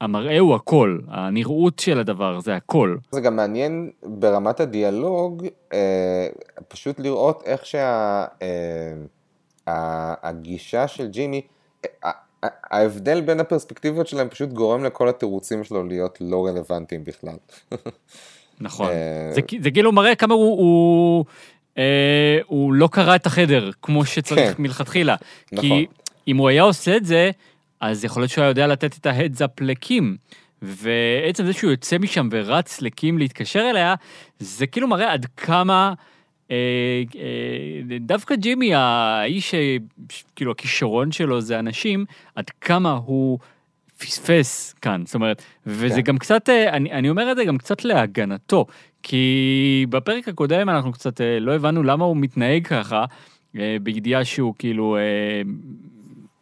המראה 0.00 0.38
הוא 0.38 0.54
הכל, 0.54 0.98
הנראות 1.08 1.78
של 1.78 1.98
הדבר 1.98 2.40
זה 2.40 2.56
הכל. 2.56 2.96
זה 3.10 3.20
גם 3.20 3.36
מעניין 3.36 3.90
ברמת 4.02 4.60
הדיאלוג, 4.60 5.46
אה, 5.72 6.28
פשוט 6.68 7.00
לראות 7.00 7.42
איך 7.44 7.62
שהגישה 9.66 10.88
שה, 10.88 10.94
של 10.96 11.08
ג'ימי, 11.08 11.40
אה, 11.84 12.10
ההבדל 12.42 13.20
בין 13.20 13.40
הפרספקטיבות 13.40 14.06
שלהם 14.06 14.28
פשוט 14.28 14.50
גורם 14.50 14.84
לכל 14.84 15.08
התירוצים 15.08 15.64
שלו 15.64 15.84
להיות 15.84 16.18
לא 16.20 16.46
רלוונטיים 16.46 17.04
בכלל. 17.04 17.36
נכון, 18.60 18.88
זה, 19.30 19.40
זה 19.62 19.70
כאילו 19.70 19.92
מראה 19.92 20.14
כמה 20.14 20.34
הוא, 20.34 20.58
הוא, 20.58 21.24
אה, 21.78 22.38
הוא 22.46 22.72
לא 22.72 22.88
קרא 22.92 23.14
את 23.14 23.26
החדר 23.26 23.70
כמו 23.82 24.04
שצריך 24.04 24.56
כן. 24.56 24.62
מלכתחילה. 24.62 25.16
נכון. 25.52 25.68
כי 25.68 25.86
אם 26.28 26.36
הוא 26.36 26.48
היה 26.48 26.62
עושה 26.62 26.96
את 26.96 27.04
זה, 27.04 27.30
אז 27.80 28.04
יכול 28.04 28.22
להיות 28.22 28.30
שהוא 28.30 28.42
היה 28.42 28.50
יודע 28.50 28.66
לתת 28.66 28.96
את 28.96 29.06
ההדזאפ 29.06 29.60
לקים. 29.60 30.16
ועצם 30.62 31.46
זה 31.46 31.52
שהוא 31.52 31.70
יוצא 31.70 31.98
משם 31.98 32.28
ורץ 32.30 32.82
לקים 32.82 33.18
להתקשר 33.18 33.70
אליה, 33.70 33.94
זה 34.38 34.66
כאילו 34.66 34.88
מראה 34.88 35.12
עד 35.12 35.26
כמה... 35.36 35.92
אה, 36.50 36.56
אה, 37.18 37.96
דווקא 38.00 38.34
ג'ימי, 38.34 38.74
האיש, 38.74 39.54
כאילו 40.36 40.52
הכישרון 40.52 41.12
שלו 41.12 41.40
זה 41.40 41.58
אנשים, 41.58 42.04
עד 42.34 42.50
כמה 42.60 43.00
הוא 43.04 43.38
פספס 44.06 44.74
כאן, 44.82 45.02
זאת 45.06 45.14
אומרת, 45.14 45.42
וזה 45.66 45.94
כן. 45.94 46.00
גם 46.00 46.18
קצת, 46.18 46.48
אה, 46.48 46.70
אני, 46.70 46.92
אני 46.92 47.10
אומר 47.10 47.32
את 47.32 47.36
זה 47.36 47.44
גם 47.44 47.58
קצת 47.58 47.84
להגנתו, 47.84 48.66
כי 49.02 49.86
בפרק 49.90 50.28
הקודם 50.28 50.68
אנחנו 50.68 50.92
קצת 50.92 51.20
לא 51.40 51.54
הבנו 51.54 51.82
למה 51.82 52.04
הוא 52.04 52.16
מתנהג 52.16 52.66
ככה, 52.66 53.04
בידיעה 53.82 54.24
שהוא 54.24 54.54
כאילו 54.58 54.96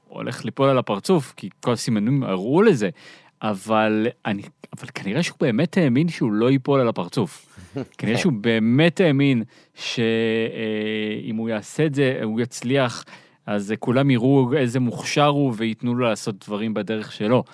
הולך 0.09 0.45
ליפול 0.45 0.69
על 0.69 0.79
הפרצוף, 0.79 1.35
כי 1.37 1.49
כל 1.61 1.73
הסימנים 1.73 2.23
הראו 2.23 2.63
לזה, 2.63 2.89
אבל, 3.43 4.07
אני, 4.27 4.43
אבל 4.79 4.89
כנראה 4.95 5.23
שהוא 5.23 5.37
באמת 5.41 5.77
האמין 5.77 6.09
שהוא 6.09 6.33
לא 6.33 6.51
ייפול 6.51 6.81
על 6.81 6.89
הפרצוף. 6.89 7.59
כנראה 7.99 8.19
שהוא 8.19 8.33
באמת 8.33 9.01
האמין 9.01 9.43
שאם 9.75 11.37
הוא 11.37 11.49
יעשה 11.49 11.87
את 11.87 11.95
זה, 11.95 12.21
הוא 12.23 12.41
יצליח, 12.41 13.05
אז 13.47 13.75
כולם 13.79 14.11
יראו 14.11 14.57
איזה 14.57 14.81
מוכשר 14.81 15.27
הוא 15.27 15.53
וייתנו 15.57 15.95
לו 15.95 16.09
לעשות 16.09 16.45
דברים 16.45 16.75
בדרך 16.75 17.13
שלו. 17.13 17.45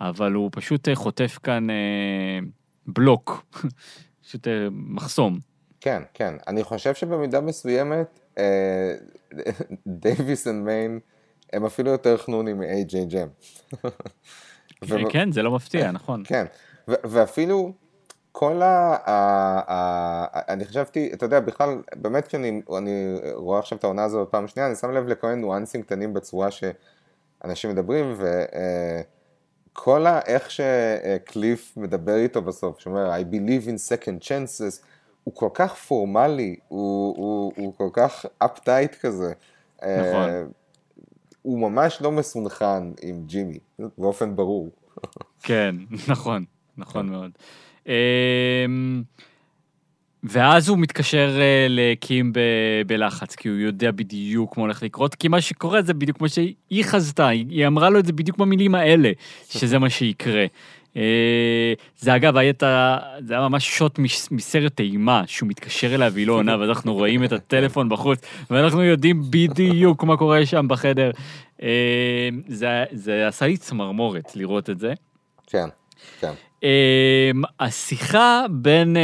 אבל 0.00 0.32
הוא 0.32 0.50
פשוט 0.52 0.88
חוטף 0.94 1.38
כאן 1.42 1.70
אה, 1.70 2.38
בלוק, 2.86 3.46
פשוט 4.22 4.48
אה, 4.48 4.68
מחסום. 4.70 5.38
כן, 5.80 6.02
כן. 6.14 6.34
אני 6.48 6.64
חושב 6.64 6.94
שבמידה 6.94 7.40
מסוימת, 7.40 8.20
אה, 8.38 8.94
Davis 9.86 10.46
and 10.46 10.64
Main, 10.64 11.00
הם 11.52 11.64
אפילו 11.64 11.90
יותר 11.90 12.16
חנונים 12.16 12.58
מ-AJ 12.58 12.96
ג'ם. 13.08 13.28
כן, 15.10 15.32
זה 15.32 15.42
לא 15.42 15.50
מפתיע, 15.50 15.90
נכון. 15.90 16.22
כן, 16.24 16.44
ואפילו 16.88 17.72
כל 18.38 18.62
ה... 18.62 20.24
אני 20.48 20.64
חשבתי, 20.64 21.10
אתה 21.12 21.24
יודע, 21.24 21.40
בכלל, 21.40 21.82
באמת 21.94 22.26
כשאני 22.26 22.62
רואה 23.34 23.58
עכשיו 23.58 23.78
את 23.78 23.84
העונה 23.84 24.04
הזו 24.04 24.22
בפעם 24.22 24.48
שנייה, 24.48 24.68
אני 24.68 24.76
שם 24.76 24.90
לב 24.90 25.08
לכל 25.08 25.26
מיני 25.26 25.40
ניואנסים 25.40 25.82
קטנים 25.82 26.14
בצורה 26.14 26.48
שאנשים 26.50 27.70
מדברים, 27.70 28.14
וכל 29.72 30.06
ה... 30.06 30.20
איך 30.26 30.50
שקליף 30.50 31.76
מדבר 31.76 32.16
איתו 32.16 32.42
בסוף, 32.42 32.78
שאומר, 32.78 33.14
I 33.14 33.34
believe 33.34 33.66
in 33.66 33.92
second 33.92 34.24
chances, 34.24 34.82
הוא 35.24 35.34
כל 35.34 35.50
כך 35.54 35.74
פורמלי, 35.74 36.56
הוא, 36.68 37.16
הוא, 37.16 37.52
הוא 37.56 37.74
כל 37.76 37.88
כך 37.92 38.26
uptight 38.44 38.96
כזה. 39.00 39.32
נכון. 39.82 40.30
הוא 41.42 41.58
ממש 41.58 42.02
לא 42.02 42.12
מסונכן 42.12 42.92
עם 43.02 43.22
ג'ימי, 43.26 43.58
באופן 43.98 44.36
ברור. 44.36 44.68
כן, 45.42 45.74
נכון, 46.08 46.44
נכון 46.76 47.08
מאוד. 47.08 47.30
אמ, 47.86 49.02
ואז 50.24 50.68
הוא 50.68 50.78
מתקשר 50.78 51.38
אה, 51.40 51.66
לקים 51.68 52.32
בלחץ, 52.86 53.34
כי 53.34 53.48
הוא 53.48 53.56
יודע 53.56 53.90
בדיוק 53.90 54.56
מה 54.56 54.62
הולך 54.62 54.82
לקרות, 54.82 55.14
כי 55.14 55.28
מה 55.28 55.40
שקורה 55.40 55.82
זה 55.82 55.94
בדיוק 55.94 56.18
כמו 56.18 56.28
שהיא 56.28 56.84
חזתה, 56.84 57.28
היא 57.28 57.66
אמרה 57.66 57.90
לו 57.90 57.98
את 57.98 58.06
זה 58.06 58.12
בדיוק 58.12 58.38
במילים 58.38 58.74
האלה, 58.74 59.12
שזה 59.50 59.78
מה 59.78 59.90
שיקרה. 59.90 60.46
אה, 60.96 61.72
זה 61.98 62.16
אגב, 62.16 62.36
היית, 62.36 62.62
זה 63.20 63.34
היה 63.34 63.48
ממש 63.48 63.78
שוט 63.78 63.98
מסרט 64.30 64.80
אימה, 64.80 65.22
שהוא 65.26 65.48
מתקשר 65.48 65.94
אליה 65.94 66.08
והיא 66.12 66.26
לא 66.26 66.32
עונה, 66.32 66.58
ואז 66.58 66.68
אנחנו 66.68 66.94
רואים 66.94 67.24
את 67.24 67.32
הטלפון 67.32 67.88
בחוץ, 67.88 68.18
ואנחנו 68.50 68.82
יודעים 68.82 69.22
בדיוק 69.30 70.04
מה 70.04 70.16
קורה 70.16 70.46
שם 70.46 70.68
בחדר. 70.68 71.10
אה, 71.62 72.28
זה, 72.48 72.84
זה 72.92 73.28
עשה 73.28 73.46
לי 73.46 73.56
צמרמורת 73.56 74.36
לראות 74.36 74.70
את 74.70 74.78
זה. 74.78 74.94
כן, 75.46 75.68
כן. 76.20 76.32
אה, 76.64 77.30
השיחה 77.60 78.44
בין 78.50 78.96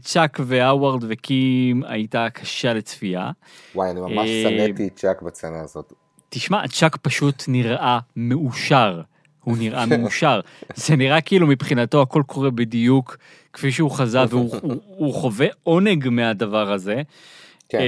צ'אק 0.00 0.40
והאווארד 0.44 1.04
וקים 1.08 1.82
הייתה 1.86 2.26
קשה 2.32 2.74
לצפייה. 2.74 3.30
וואי, 3.74 3.90
אני 3.90 4.00
ממש 4.00 4.28
שנאתי 4.28 4.86
את 4.86 4.96
צ'אק 4.96 5.22
בצנה 5.22 5.60
הזאת. 5.60 5.92
תשמע, 6.28 6.68
צ'אק 6.68 6.96
פשוט 6.96 7.44
נראה 7.48 7.98
מאושר. 8.16 9.00
הוא 9.44 9.58
נראה 9.58 9.86
מאושר. 9.86 10.40
זה 10.74 10.96
נראה 10.96 11.20
כאילו 11.20 11.46
מבחינתו 11.46 12.02
הכל 12.02 12.22
קורה 12.26 12.50
בדיוק 12.50 13.16
כפי 13.52 13.72
שהוא 13.72 13.90
חזה, 13.90 14.18
והוא 14.28 14.56
הוא, 14.62 14.76
הוא 14.86 15.14
חווה 15.14 15.46
עונג 15.62 16.08
מהדבר 16.08 16.72
הזה. 16.72 17.02
כן. 17.68 17.78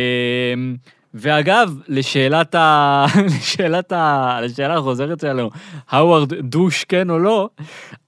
ואגב, 1.14 1.74
לשאלת 1.88 2.54
ה... 2.54 3.04
לשאלת 3.38 3.92
ה... 3.92 4.38
לשאלה 4.42 4.74
החוזרת 4.74 5.20
שלנו, 5.20 5.50
האווארד 5.88 6.34
דוש 6.34 6.84
כן 6.84 7.10
או 7.10 7.18
לא, 7.18 7.48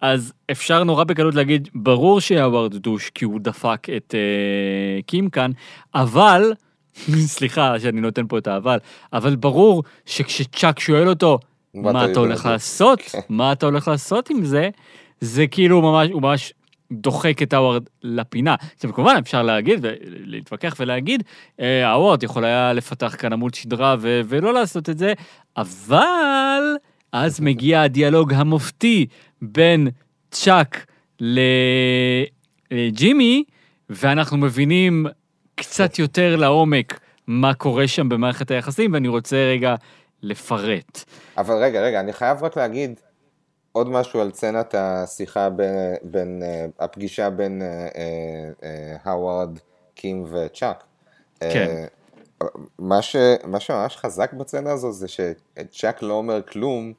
אז 0.00 0.32
אפשר 0.50 0.84
נורא 0.84 1.04
בקלות 1.04 1.34
להגיד, 1.34 1.68
ברור 1.74 2.20
שהאווארד 2.20 2.76
דוש 2.76 3.10
כי 3.14 3.24
הוא 3.24 3.40
דפק 3.40 3.86
את 3.96 4.14
uh, 4.14 5.02
קים 5.06 5.30
כאן, 5.30 5.50
אבל, 5.94 6.52
סליחה 7.36 7.80
שאני 7.80 8.00
נותן 8.00 8.26
פה 8.26 8.38
את 8.38 8.46
האבל, 8.46 8.78
אבל 9.12 9.36
ברור 9.36 9.82
שכשצ'אק 10.06 10.80
שואל 10.80 11.08
אותו, 11.08 11.38
מה 11.74 12.04
אתה 12.04 12.20
הולך 12.20 12.46
לעשות? 12.46 13.00
מה 13.28 13.52
אתה 13.52 13.66
הולך 13.66 13.88
לעשות 13.88 14.30
עם 14.30 14.44
זה? 14.44 14.70
זה 15.20 15.46
כאילו 15.46 15.82
ממש, 15.82 16.08
הוא 16.12 16.22
ממש 16.22 16.52
דוחק 16.92 17.42
את 17.42 17.52
האווארד 17.52 17.82
לפינה. 18.02 18.54
עכשיו 18.74 18.92
כמובן 18.92 19.14
אפשר 19.18 19.42
להגיד 19.42 19.78
ולהתווכח 19.82 20.74
ולהגיד, 20.78 21.22
אה, 21.60 21.88
האווארד 21.88 22.22
יכול 22.22 22.44
היה 22.44 22.72
לפתח 22.72 23.16
כאן 23.18 23.32
עמוד 23.32 23.54
שדרה 23.54 23.96
ו- 24.00 24.20
ולא 24.28 24.54
לעשות 24.54 24.90
את 24.90 24.98
זה, 24.98 25.12
אבל 25.56 26.76
אז 27.12 27.40
מגיע 27.40 27.82
הדיאלוג 27.82 28.32
המופתי 28.32 29.06
בין 29.42 29.88
צ'אק 30.30 30.86
לג'ימי, 32.70 33.44
ואנחנו 33.90 34.36
מבינים 34.36 35.06
קצת 35.54 35.98
יותר 35.98 36.36
לעומק 36.36 37.00
מה 37.26 37.54
קורה 37.54 37.88
שם 37.88 38.08
במערכת 38.08 38.50
היחסים, 38.50 38.92
ואני 38.92 39.08
רוצה 39.08 39.36
רגע 39.36 39.74
לפרט. 40.22 41.04
אבל 41.38 41.54
רגע, 41.54 41.80
רגע, 41.80 42.00
אני 42.00 42.12
חייב 42.12 42.42
רק 42.42 42.56
להגיד 42.56 43.00
עוד 43.72 43.88
משהו 43.88 44.20
על 44.20 44.32
סצנת 44.32 44.74
השיחה 44.78 45.50
בין, 45.50 45.94
בין 46.02 46.42
uh, 46.42 46.84
הפגישה 46.84 47.30
בין 47.30 47.62
הווארד, 49.04 49.56
uh, 49.56 49.60
uh, 49.60 49.62
קים 49.94 50.24
וצ'אק. 50.30 50.84
כן. 51.40 51.86
מה, 52.78 53.02
ש, 53.02 53.16
מה 53.44 53.60
שממש 53.60 53.96
חזק 53.96 54.32
בצנה 54.32 54.72
הזו 54.72 54.92
זה 54.92 55.06
שצ'אק 55.08 56.02
לא 56.02 56.14
אומר 56.14 56.42
כלום, 56.42 56.92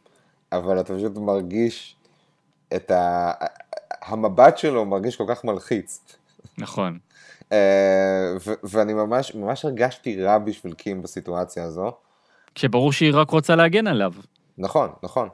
אבל 0.52 0.80
אתה 0.80 0.96
פשוט 0.96 1.18
מרגיש 1.18 1.96
את 2.76 2.92
ה... 2.92 3.32
המבט 4.02 4.58
שלו 4.58 4.86
מרגיש 4.86 5.16
כל 5.16 5.26
כך 5.28 5.44
מלחיץ. 5.44 6.02
נכון. 6.58 7.00
ו- 8.46 8.60
ואני 8.64 8.94
ממש, 8.94 9.36
ממש 9.36 9.66
הרגשתי 9.66 10.24
רע 10.24 10.38
בשביל 10.38 10.74
קים 10.74 11.02
בסיטואציה 11.02 11.64
הזו. 11.64 11.92
כשברור 12.56 12.92
שהיא 12.92 13.12
רק 13.14 13.30
רוצה 13.30 13.56
להגן 13.56 13.88
עליו. 13.88 14.14
נכון, 14.58 14.90
נכון. 15.04 15.30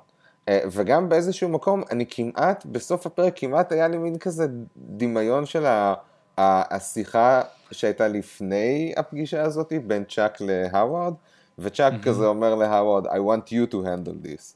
אה, 0.49 0.59
וגם 0.71 1.09
באיזשהו 1.09 1.49
מקום, 1.49 1.83
אני 1.91 2.05
כמעט, 2.09 2.65
בסוף 2.65 3.05
הפרק 3.05 3.33
כמעט 3.35 3.71
היה 3.71 3.87
לי 3.87 3.97
מין 3.97 4.17
כזה 4.17 4.45
דמיון 4.77 5.45
של 5.45 5.65
ה- 5.65 5.93
השיחה 6.37 7.41
שהייתה 7.71 8.07
לפני 8.07 8.93
הפגישה 8.97 9.41
הזאת 9.41 9.73
בין 9.87 10.03
צ'אק 10.03 10.37
להווארד, 10.41 11.13
וצ'אק 11.59 11.93
כזה 12.03 12.25
אומר 12.25 12.55
להווארד, 12.55 13.07
I 13.07 13.09
want 13.09 13.49
you 13.49 13.73
to 13.73 13.75
handle 13.75 14.25
this. 14.25 14.53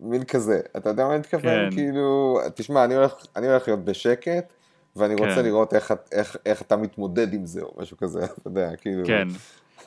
מין 0.00 0.24
כזה, 0.24 0.60
אתה 0.76 0.90
יודע 0.90 1.04
מה 1.04 1.10
אני 1.10 1.18
מתכוון? 1.18 1.70
כן. 1.70 1.70
כאילו, 1.70 2.38
תשמע, 2.54 2.84
אני 2.84 2.94
הולך, 2.94 3.26
אני 3.36 3.46
הולך 3.46 3.68
להיות 3.68 3.84
בשקט, 3.84 4.52
ואני 4.96 5.14
רוצה 5.14 5.34
כן. 5.34 5.44
לראות 5.44 5.74
איך, 5.74 5.94
איך, 6.12 6.36
איך 6.46 6.62
אתה 6.62 6.76
מתמודד 6.76 7.34
עם 7.34 7.46
זה, 7.46 7.62
או 7.62 7.74
משהו 7.78 7.96
כזה, 7.96 8.24
אתה 8.38 8.48
יודע, 8.48 8.76
כאילו... 8.76 9.06
כן. 9.06 9.28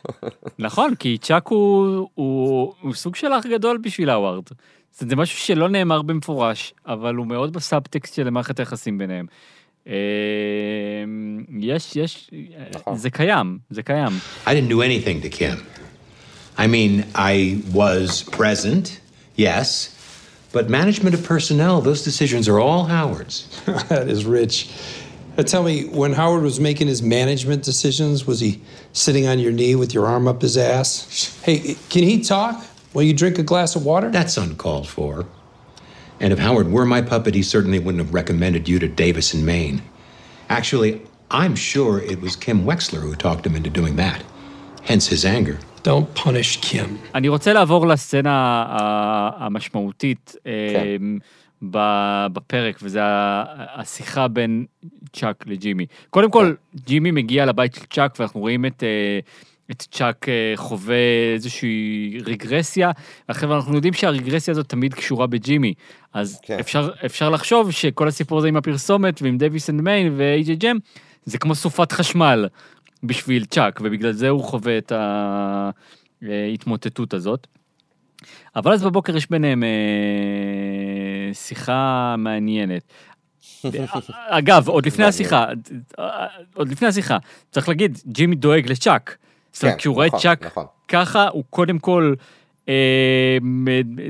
נכון, 0.59 0.95
כי 0.95 1.17
צ'אק 1.17 1.47
הוא, 1.47 2.07
הוא, 2.15 2.73
הוא 2.81 2.93
סוג 2.93 3.15
של 3.15 3.33
אח 3.33 3.45
גדול 3.45 3.77
בשביל 3.77 4.09
האווארד. 4.09 4.43
זה, 4.98 5.06
זה 5.08 5.16
משהו 5.16 5.38
שלא 5.38 5.68
נאמר 5.68 6.02
במפורש, 6.02 6.74
אבל 6.86 7.14
הוא 7.14 7.26
מאוד 7.26 7.52
בסאבטקסט 7.52 8.14
של 8.14 8.30
מערכת 8.30 8.58
היחסים 8.58 8.98
ביניהם. 8.98 9.26
אה, 9.88 9.94
יש, 11.60 11.96
יש, 11.96 12.30
זה 12.94 13.10
קיים, 13.10 13.58
זה 13.70 13.82
קיים. 13.82 14.12
I 14.46 14.48
didn't 14.48 14.70
do 14.70 14.82
anything 14.82 15.22
to 15.22 15.28
Kim. 15.28 15.58
I 16.58 16.66
mean, 16.66 17.04
I 17.14 17.62
was 17.72 18.22
present, 18.22 19.00
yes, 19.36 19.66
but 20.52 20.68
management 20.68 21.14
of 21.14 21.24
personnel, 21.24 21.80
those 21.80 22.02
decisions 22.04 22.48
are 22.48 22.58
all 22.60 22.84
Howard's. 22.84 23.36
that 23.88 24.08
is 24.08 24.24
rich. 24.26 24.68
Uh, 25.38 25.42
tell 25.42 25.62
me, 25.62 25.84
when 26.00 26.12
Howard 26.12 26.42
was 26.42 26.58
making 26.60 26.88
his 26.88 27.02
management 27.02 27.62
decisions, 27.62 28.26
was 28.26 28.40
he 28.40 28.60
sitting 28.92 29.26
on 29.26 29.38
your 29.38 29.52
knee 29.52 29.74
with 29.74 29.94
your 29.94 30.06
arm 30.06 30.28
up 30.28 30.42
his 30.42 30.56
ass? 30.58 31.40
Hey, 31.42 31.76
can 31.88 32.02
he 32.02 32.20
talk 32.20 32.56
While 32.95 33.07
you 33.09 33.13
drink 33.13 33.37
a 33.37 33.47
glass 33.51 33.71
of 33.75 33.81
water? 33.91 34.09
That's 34.19 34.37
uncalled 34.45 34.87
for. 34.87 35.13
And 36.21 36.29
if 36.33 36.39
Howard 36.39 36.67
were 36.75 36.85
my 36.95 37.01
puppet, 37.01 37.33
he 37.39 37.43
certainly 37.55 37.79
wouldn't 37.83 38.01
have 38.05 38.13
recommended 38.21 38.63
you 38.71 38.77
to 38.83 38.87
Davis 39.03 39.27
in 39.35 39.41
Maine. 39.53 39.77
Actually, 40.57 40.91
I'm 41.41 41.55
sure 41.71 41.93
it 42.13 42.21
was 42.21 42.33
Kim 42.45 42.59
Wexler 42.69 43.01
who 43.07 43.13
talked 43.27 43.43
him 43.47 43.55
into 43.59 43.69
doing 43.69 43.97
that. 44.03 44.19
Hence 44.89 45.05
his 45.07 45.23
anger. 45.25 45.57
Don't 45.83 46.07
punish 46.15 46.57
Kim. 46.61 46.97
אני 47.15 47.27
רוצה 47.27 47.53
לעבור 47.53 47.87
לסצנה 47.87 48.65
המשמעותית 49.37 50.35
כן. 50.43 50.49
אה, 51.75 52.27
בפרק, 52.33 52.79
וזה 52.81 52.99
השיחה 53.75 54.27
בין 54.27 54.65
צ'אק 55.13 55.43
לג'ימי. 55.47 55.85
קודם 56.09 56.31
כל, 56.31 56.53
ג'ימי 56.85 57.11
מגיע 57.11 57.45
לבית 57.45 57.75
של 57.75 57.85
צ'אק, 57.93 58.15
ואנחנו 58.19 58.39
רואים 58.39 58.65
את... 58.65 58.83
אה, 58.83 59.19
את 59.71 59.81
צ'אק 59.91 60.29
אה, 60.29 60.53
חווה 60.55 61.33
איזושהי 61.33 62.17
רגרסיה, 62.25 62.91
עכשיו 63.27 63.55
אנחנו 63.55 63.75
יודעים 63.75 63.93
שהרגרסיה 63.93 64.51
הזאת 64.51 64.69
תמיד 64.69 64.93
קשורה 64.93 65.27
בג'ימי, 65.27 65.73
אז 66.13 66.39
כן. 66.43 66.59
אפשר, 66.59 66.89
אפשר 67.05 67.29
לחשוב 67.29 67.71
שכל 67.71 68.07
הסיפור 68.07 68.37
הזה 68.37 68.47
עם 68.47 68.57
הפרסומת 68.57 69.21
ועם 69.21 69.37
Davis 69.37 69.69
and 69.69 69.81
Main 69.81 70.13
ו 70.17 70.55
HHM, 70.55 70.77
זה 71.25 71.37
כמו 71.37 71.55
סופת 71.55 71.91
חשמל 71.91 72.47
בשביל 73.03 73.45
צ'אק, 73.45 73.79
ובגלל 73.83 74.11
זה 74.11 74.29
הוא 74.29 74.43
חווה 74.43 74.77
את 74.77 74.91
ההתמוטטות 76.21 77.13
הזאת. 77.13 77.47
אבל 78.55 78.73
אז 78.73 78.83
בבוקר 78.83 79.17
יש 79.17 79.29
ביניהם 79.29 79.63
אה, 79.63 81.33
שיחה 81.33 82.15
מעניינת. 82.17 82.83
אגב, 84.29 84.69
עוד 84.69 84.85
לפני 84.85 85.05
השיחה, 85.05 85.45
עוד 86.53 86.69
לפני 86.69 86.87
השיחה, 86.87 87.17
צריך 87.51 87.67
להגיד, 87.69 87.97
ג'ימי 88.07 88.35
דואג 88.35 88.71
לצ'אק. 88.71 89.17
זאת 89.55 89.63
אומרת, 89.63 89.75
כן, 89.75 89.79
כשהוא 89.79 89.95
רואה 89.95 90.07
נכון, 90.07 90.19
צ'אק 90.19 90.45
נכון. 90.45 90.65
ככה, 90.87 91.27
הוא 91.27 91.43
קודם 91.49 91.79
כל 91.79 92.13
אה, 92.69 93.37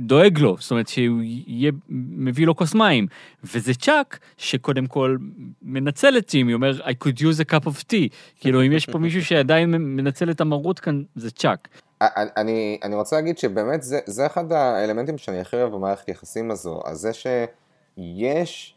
דואג 0.02 0.40
לו, 0.40 0.56
זאת 0.60 0.72
אומרת 0.72 0.88
שהוא 0.88 1.22
יהיה, 1.24 1.72
מביא 1.90 2.46
לו 2.46 2.56
כוס 2.56 2.76
מים. 2.76 3.08
וזה 3.44 3.74
צ'אק 3.74 4.20
שקודם 4.38 4.88
כל 4.88 5.18
מנצל 5.62 6.18
את 6.18 6.32
ג'ימי, 6.32 6.54
אומר, 6.54 6.72
I 6.82 7.06
could 7.06 7.20
use 7.20 7.40
a 7.40 7.54
cup 7.54 7.66
of 7.66 7.84
tea. 7.92 8.10
כאילו, 8.40 8.66
אם 8.66 8.72
יש 8.72 8.86
פה 8.86 8.98
מישהו 8.98 9.26
שעדיין 9.26 9.72
מנצל 9.72 10.32
את 10.32 10.42
המרות 10.42 10.80
כאן, 10.80 11.04
זה 11.16 11.32
צ'אק. 11.32 11.68
אני, 12.02 12.80
אני 12.84 12.96
רוצה 12.96 13.16
להגיד 13.16 13.38
שבאמת 13.38 13.84
זה, 13.84 14.00
זה 14.06 14.26
אחד 14.26 14.52
האלמנטים 14.52 15.18
שאני 15.18 15.40
הכי 15.40 15.56
אוהב 15.56 15.74
במערכת 15.74 16.10
יחסים 16.10 16.52
הזו, 16.52 16.80
אז 16.86 16.98
זה 16.98 17.12
שיש, 17.14 18.76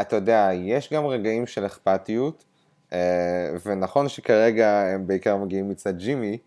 אתה 0.00 0.16
יודע, 0.16 0.50
יש 0.54 0.92
גם 0.92 1.06
רגעים 1.06 1.46
של 1.46 1.66
אכפתיות, 1.66 2.44
ונכון 3.64 4.08
שכרגע 4.08 4.80
הם 4.80 5.06
בעיקר 5.06 5.36
מגיעים 5.36 5.68
מצד 5.68 5.98
ג'ימי, 5.98 6.38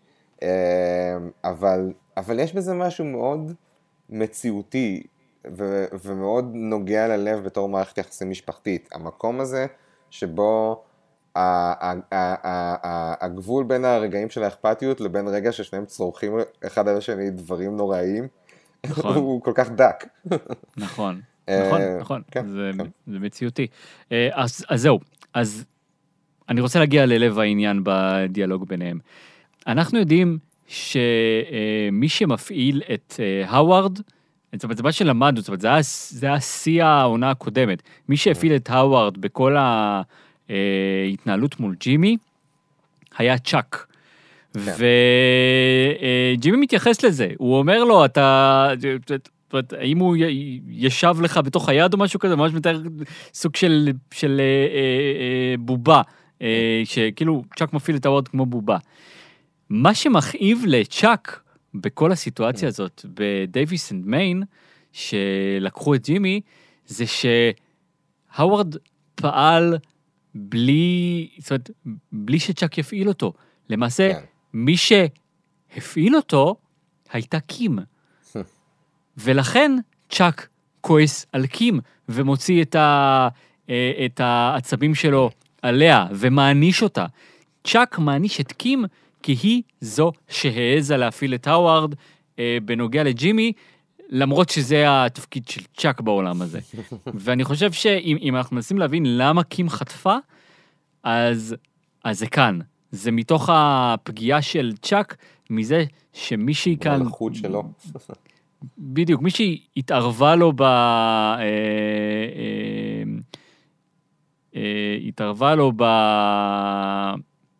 אה, 0.42 1.16
אבל, 1.44 1.92
אבל 2.16 2.38
יש 2.38 2.54
בזה 2.54 2.74
משהו 2.74 3.04
מאוד 3.04 3.52
מציאותי 4.10 5.02
ו, 5.56 5.84
ומאוד 6.04 6.50
נוגע 6.54 7.08
ללב 7.08 7.44
בתור 7.44 7.68
מערכת 7.68 7.98
יחסים 7.98 8.30
משפחתית. 8.30 8.88
המקום 8.92 9.40
הזה 9.40 9.66
שבו 10.10 10.82
הגבול 13.20 13.64
בין 13.64 13.84
הרגעים 13.84 14.30
של 14.30 14.42
האכפתיות 14.42 15.00
לבין 15.00 15.28
רגע 15.28 15.52
ששניהם 15.52 15.86
צורכים 15.86 16.32
אחד 16.66 16.88
על 16.88 16.96
השני 16.96 17.30
דברים 17.30 17.76
נוראיים, 17.76 18.28
נכון. 18.86 19.16
הוא 19.16 19.42
כל 19.42 19.52
כך 19.54 19.70
דק. 19.70 20.04
נכון, 20.76 21.20
אה, 21.48 21.66
נכון, 21.66 21.80
נכון, 22.00 22.22
כן, 22.30 22.48
זה, 22.48 22.70
כן. 22.78 22.86
זה 23.06 23.18
מציאותי. 23.18 23.66
אה, 24.12 24.28
אז, 24.32 24.64
אז 24.68 24.80
זהו, 24.82 25.00
אז 25.34 25.64
אני 26.48 26.60
רוצה 26.60 26.78
להגיע 26.78 27.06
ללב 27.06 27.38
העניין 27.38 27.80
בדיאלוג 27.84 28.68
ביניהם. 28.68 28.98
אנחנו 29.66 29.98
יודעים 29.98 30.38
שמי 30.66 32.08
שמפעיל 32.08 32.82
את 32.94 33.14
אה, 33.20 33.44
האווארד, 33.50 33.98
זאת 34.54 34.64
אומרת, 34.64 34.76
זה 34.76 34.82
מה 34.82 34.92
שלמדנו, 34.92 35.40
זאת 35.40 35.48
אומרת, 35.48 35.60
זה 35.60 35.68
היה- 35.68 35.78
זה 36.08 36.26
היה 36.26 36.40
שיא 36.40 36.84
העונה 36.84 37.30
הקודמת. 37.30 37.82
מי 38.08 38.16
שהפעיל 38.16 38.56
את 38.56 38.70
האווארד 38.70 39.18
בכל 39.18 39.56
ההתנהלות 40.48 41.60
מול 41.60 41.74
ג'ימי, 41.80 42.16
היה 43.18 43.38
צ'אק. 43.38 43.86
וג'ימי 46.38 46.56
מתייחס 46.56 47.04
לזה, 47.04 47.28
הוא 47.38 47.58
אומר 47.58 47.84
לו, 47.84 48.04
אתה... 48.04 48.68
זאת 49.08 49.28
אומרת, 49.52 49.72
האם 49.72 49.98
הוא 49.98 50.16
ישב 50.68 51.14
לך 51.22 51.36
בתוך 51.44 51.68
היד 51.68 51.92
או 51.94 51.98
משהו 51.98 52.20
כזה, 52.20 52.36
ממש 52.36 52.52
מתאר 52.52 52.80
סוג 53.34 53.56
של, 53.56 53.88
של 54.14 54.40
אה, 54.40 54.44
אה, 54.44 54.80
אה, 54.80 55.54
בובה, 55.58 55.96
אה, 55.96 56.02
שכאילו 56.84 57.44
צ'אק 57.56 57.72
מפעיל 57.72 57.96
את 57.96 58.06
הוורד 58.06 58.28
כמו 58.28 58.46
בובה. 58.46 58.76
מה 59.70 59.94
שמכאיב 59.94 60.62
לצ'אק 60.66 61.40
בכל 61.74 62.12
הסיטואציה 62.12 62.68
הזאת 62.68 63.06
ב 63.14 63.27
Davis 63.27 63.92
and 63.92 64.06
Main, 64.06 64.42
שלקחו 64.92 65.94
את 65.94 66.04
ג'ימי, 66.04 66.40
זה 66.86 67.04
שהווארד 67.06 68.76
פעל 69.14 69.78
בלי, 70.34 71.28
זאת 71.38 71.50
אומרת, 71.50 71.70
בלי 72.12 72.38
שצ'אק 72.38 72.78
יפעיל 72.78 73.08
אותו. 73.08 73.32
למעשה, 73.70 74.14
כן. 74.14 74.20
מי 74.52 74.76
שהפעיל 74.76 76.16
אותו 76.16 76.56
הייתה 77.12 77.40
קים. 77.40 77.78
ולכן 79.16 79.72
צ'אק 80.10 80.48
כועס 80.80 81.26
על 81.32 81.46
קים 81.46 81.80
ומוציא 82.08 82.62
את, 82.62 82.74
ה, 82.74 83.28
אה, 83.70 84.06
את 84.06 84.20
העצבים 84.20 84.94
שלו 84.94 85.30
עליה 85.64 86.06
ומעניש 86.10 86.82
אותה. 86.82 87.06
צ'אק 87.64 87.98
מעניש 87.98 88.40
את 88.40 88.52
קים 88.52 88.84
כי 89.22 89.36
היא 89.42 89.62
זו 89.80 90.12
שהעזה 90.28 90.96
להפעיל 90.96 91.34
את 91.34 91.46
האווארד 91.46 91.94
אה, 92.38 92.58
בנוגע 92.64 93.02
לג'ימי, 93.02 93.52
למרות 94.08 94.48
שזה 94.48 94.84
התפקיד 94.88 95.48
של 95.48 95.62
צ'אק 95.76 96.00
בעולם 96.00 96.42
הזה. 96.42 96.58
ואני 97.14 97.44
חושב 97.44 97.72
שאם 97.72 98.16
אם 98.20 98.36
אנחנו 98.36 98.56
מנסים 98.56 98.78
להבין 98.78 99.18
למה 99.18 99.42
קים 99.42 99.68
חטפה, 99.68 100.16
אז, 101.02 101.56
אז 102.04 102.18
זה 102.18 102.26
כאן. 102.26 102.58
זה 102.90 103.10
מתוך 103.10 103.50
הפגיעה 103.52 104.42
של 104.42 104.72
צ'אק, 104.82 105.16
מזה 105.50 105.84
שמישהי 106.12 106.76
כאן... 106.80 107.00
המלכות 107.00 107.34
שלו. 107.34 107.62
בדיוק, 108.78 109.22
מישהי 109.22 109.60
התערבה 109.76 110.36
לו 110.36 110.52
ב... 110.52 110.62
אה, 110.62 111.38
אה, 111.40 111.44
התערבה 115.08 115.54
לו 115.54 115.72
ב... 115.76 115.84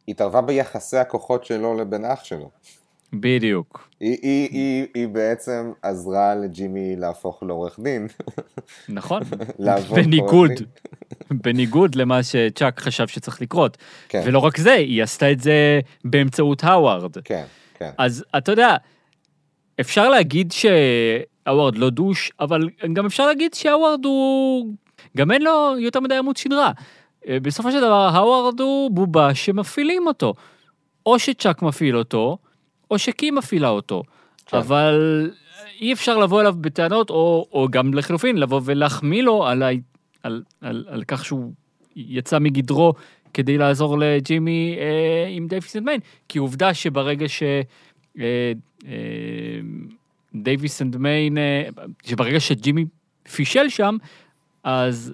התערבה 0.08 0.40
ביחסי 0.40 0.96
הכוחות 0.96 1.44
שלו 1.44 1.74
לבין 1.74 2.04
אח 2.04 2.24
שלו. 2.24 2.50
בדיוק, 3.12 3.88
היא, 4.00 4.18
היא, 4.22 4.48
היא, 4.50 4.86
היא 4.94 5.08
בעצם 5.08 5.72
עזרה 5.82 6.34
לג'ימי 6.34 6.96
להפוך 6.96 7.42
לעורך 7.42 7.80
דין. 7.82 8.06
נכון. 8.88 9.22
בניגוד, 9.94 10.50
בניגוד 11.30 11.94
למה 11.94 12.22
שצ'אק 12.22 12.80
חשב 12.80 13.06
שצריך 13.06 13.42
לקרות. 13.42 13.76
כן. 14.08 14.22
ולא 14.26 14.38
רק 14.38 14.56
זה, 14.56 14.72
היא 14.72 15.02
עשתה 15.02 15.32
את 15.32 15.40
זה 15.40 15.80
באמצעות 16.04 16.64
האווארד. 16.64 17.18
כן, 17.24 17.44
כן. 17.74 17.90
אז 17.98 18.24
אתה 18.36 18.52
יודע, 18.52 18.76
אפשר 19.80 20.08
להגיד 20.08 20.52
שהאווארד 20.52 21.78
לא 21.78 21.90
דוש, 21.90 22.32
אבל 22.40 22.68
גם 22.92 23.06
אפשר 23.06 23.26
להגיד 23.26 23.54
שהאווארד 23.54 24.04
הוא... 24.04 24.74
גם 25.16 25.30
אין 25.30 25.42
לו 25.42 25.74
יותר 25.78 26.00
מדי 26.00 26.14
עמוד 26.14 26.36
שדרה. 26.36 26.72
אה, 27.28 27.40
בסופו 27.42 27.72
של 27.72 27.80
דבר, 27.80 28.10
האווארד 28.12 28.60
הוא 28.60 28.90
בובה 28.90 29.34
שמפעילים 29.34 30.06
אותו. 30.06 30.34
או 31.06 31.18
שצ'אק 31.18 31.62
מפעיל 31.62 31.96
אותו, 31.96 32.38
או 32.90 32.98
שקים 32.98 33.34
מפעילה 33.34 33.68
אותו. 33.68 34.02
כן. 34.46 34.56
אבל 34.56 35.30
אי 35.80 35.92
אפשר 35.92 36.18
לבוא 36.18 36.40
אליו 36.40 36.54
בטענות, 36.60 37.10
או, 37.10 37.46
או 37.52 37.68
גם 37.70 37.94
לחלופין, 37.94 38.36
לבוא 38.36 38.60
ולהחמיא 38.64 39.22
לו 39.22 39.46
על, 39.46 39.62
ה... 39.62 39.68
על, 40.22 40.42
על, 40.60 40.84
על 40.88 41.04
כך 41.04 41.24
שהוא 41.24 41.52
יצא 41.96 42.38
מגדרו 42.38 42.92
כדי 43.34 43.58
לעזור 43.58 43.98
לג'ימי 43.98 44.76
אה, 44.78 45.28
עם 45.28 45.48
Davis 45.48 45.76
and 45.76 45.84
Main, 45.84 46.00
כי 46.28 46.38
עובדה 46.38 46.74
שברגע 46.74 47.28
ש... 47.28 47.42
אה, 48.18 48.52
אה, 48.86 48.92
Davis 50.34 50.82
and 50.82 50.96
Main, 50.96 51.38
אה, 51.38 51.68
שברגע 52.04 52.40
שג'ימי 52.40 52.84
פישל 53.32 53.68
שם, 53.68 53.96
אז, 54.64 55.12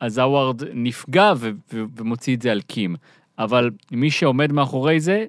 אז 0.00 0.18
האווארד 0.18 0.62
נפגע 0.74 1.32
ו, 1.36 1.50
ו, 1.72 1.82
ומוציא 1.96 2.36
את 2.36 2.42
זה 2.42 2.52
על 2.52 2.60
קים. 2.60 2.96
אבל 3.38 3.70
מי 3.90 4.10
שעומד 4.10 4.52
מאחורי 4.52 5.00
זה, 5.00 5.24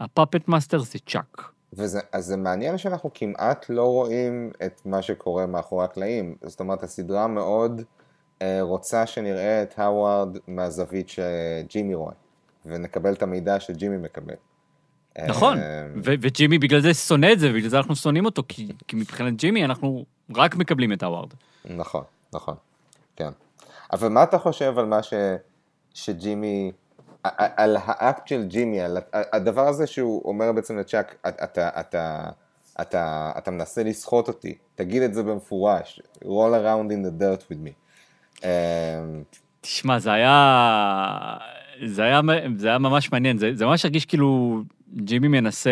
ה 0.00 0.07
puppet 0.07 0.48
master 0.48 0.78
זה 0.78 0.98
צ'אק. 1.06 1.50
וזה, 1.72 2.00
אז 2.12 2.26
זה 2.26 2.36
מעניין 2.36 2.78
שאנחנו 2.78 3.10
כמעט 3.14 3.66
לא 3.68 3.84
רואים 3.84 4.50
את 4.66 4.80
מה 4.84 5.02
שקורה 5.02 5.46
מאחורי 5.46 5.84
הקלעים. 5.84 6.34
זאת 6.42 6.60
אומרת, 6.60 6.82
הסדרה 6.82 7.26
מאוד 7.26 7.82
אה, 8.42 8.58
רוצה 8.62 9.06
שנראה 9.06 9.62
את 9.62 9.78
האווארד 9.78 10.38
מהזווית 10.48 11.08
שג'ימי 11.08 11.94
רואה, 11.94 12.12
ונקבל 12.66 13.12
את 13.12 13.22
המידע 13.22 13.60
שג'ימי 13.60 13.96
מקבל. 13.96 14.34
נכון, 15.28 15.58
אה, 15.58 15.86
ו- 15.96 16.14
וג'ימי 16.20 16.58
בגלל 16.58 16.80
זה 16.80 16.94
שונא 16.94 17.32
את 17.32 17.38
זה, 17.38 17.50
ובגלל 17.50 17.68
זה 17.68 17.78
אנחנו 17.78 17.96
שונאים 17.96 18.24
אותו, 18.24 18.42
כי, 18.48 18.68
כי 18.88 18.96
מבחינת 18.96 19.36
ג'ימי 19.36 19.64
אנחנו 19.64 20.04
רק 20.36 20.56
מקבלים 20.56 20.92
את 20.92 21.02
האווארד. 21.02 21.34
נכון, 21.64 22.04
נכון, 22.32 22.54
כן. 23.16 23.30
אבל 23.92 24.08
מה 24.08 24.22
אתה 24.22 24.38
חושב 24.38 24.78
על 24.78 24.86
מה 24.86 25.02
ש, 25.02 25.14
שג'ימי, 25.94 26.72
על 27.22 27.76
האקט 27.84 28.26
של 28.26 28.46
ג'ימי, 28.46 28.80
על 28.80 28.98
הדבר 29.12 29.68
הזה 29.68 29.86
שהוא 29.86 30.22
אומר 30.24 30.52
בעצם 30.52 30.78
לצ'אק, 30.78 31.14
אתה, 31.28 31.44
אתה, 31.44 31.80
אתה, 31.80 32.30
אתה, 32.80 33.32
אתה 33.38 33.50
מנסה 33.50 33.82
לסחוט 33.82 34.28
אותי, 34.28 34.58
תגיד 34.74 35.02
את 35.02 35.14
זה 35.14 35.22
במפורש, 35.22 36.00
roll 36.24 36.54
around 36.54 36.90
in 36.90 37.06
the 37.06 37.22
dirt 37.22 37.42
with 37.50 37.66
me. 37.66 37.72
אמ, 38.44 39.22
תשמע, 39.60 39.98
זה 39.98 40.12
היה... 40.12 41.38
זה 41.86 42.02
היה, 42.02 42.20
זה 42.56 42.68
היה 42.68 42.78
ממש 42.78 43.12
מעניין, 43.12 43.38
זה, 43.38 43.54
זה 43.54 43.66
ממש 43.66 43.84
הרגיש 43.84 44.06
כאילו 44.06 44.62
ג'ימי 44.94 45.28
מנסה, 45.28 45.70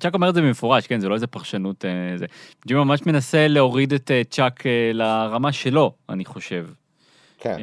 צ'אק 0.00 0.14
אומר 0.14 0.28
את 0.28 0.34
זה 0.34 0.42
במפורש, 0.42 0.86
כן, 0.86 1.00
זה 1.00 1.08
לא 1.08 1.14
איזה 1.14 1.26
פרשנות, 1.26 1.84
אה, 1.84 2.18
זה. 2.18 2.26
ג'ימי 2.66 2.80
ממש 2.80 3.06
מנסה 3.06 3.48
להוריד 3.48 3.92
את 3.92 4.10
אה, 4.10 4.22
צ'אק 4.30 4.66
אה, 4.66 4.90
לרמה 4.94 5.52
שלו, 5.52 5.92
אני 6.08 6.24
חושב. 6.24 6.66
כן. 7.38 7.56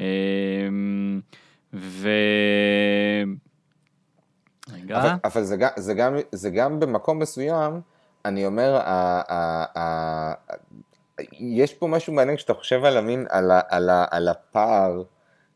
ו... 1.74 2.10
רגע. 4.74 4.98
אבל, 4.98 5.10
אבל 5.24 5.44
זה, 5.44 5.56
זה, 5.78 5.94
גם, 5.94 6.16
זה 6.32 6.50
גם 6.50 6.80
במקום 6.80 7.20
מסוים, 7.20 7.82
אני 8.26 8.46
אומר, 8.46 8.76
ה, 8.76 9.22
ה, 9.30 9.66
ה, 9.80 10.34
יש 11.40 11.74
פה 11.74 11.88
משהו 11.88 12.14
מעניין 12.14 12.38
כשאתה 12.38 12.54
חושב 12.54 12.86
על 12.86 12.98
המין, 12.98 13.26
על, 13.30 13.52
על, 13.70 13.90
ה, 13.90 14.06
על 14.12 14.28
הפער 14.28 15.04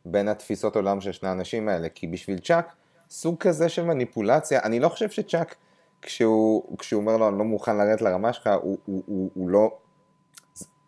בין 0.06 0.28
התפיסות 0.28 0.76
עולם 0.76 1.02
של 1.02 1.12
שני 1.12 1.30
האנשים 1.30 1.70
האלה, 1.70 1.90
כי 1.90 2.08
בשביל 2.08 2.40
צ'אק, 2.40 2.74
סוג 3.10 3.38
כזה 3.40 3.70
של 3.70 3.84
מניפולציה, 3.84 4.60
אני 4.64 4.80
לא 4.80 4.90
חושב 4.90 5.10
שצ'אק, 5.10 5.56
כשהוא, 6.02 6.78
כשהוא 6.78 7.02
אומר 7.02 7.18
לו, 7.18 7.30
אני 7.30 7.38
לא 7.38 7.44
מוכן 7.44 7.78
לרדת 7.78 8.02
לרמה 8.02 8.34
שלך, 8.34 8.50
הוא, 8.62 8.78
הוא, 8.86 9.04
הוא, 9.06 9.32
הוא 9.34 9.50
לא, 9.50 9.78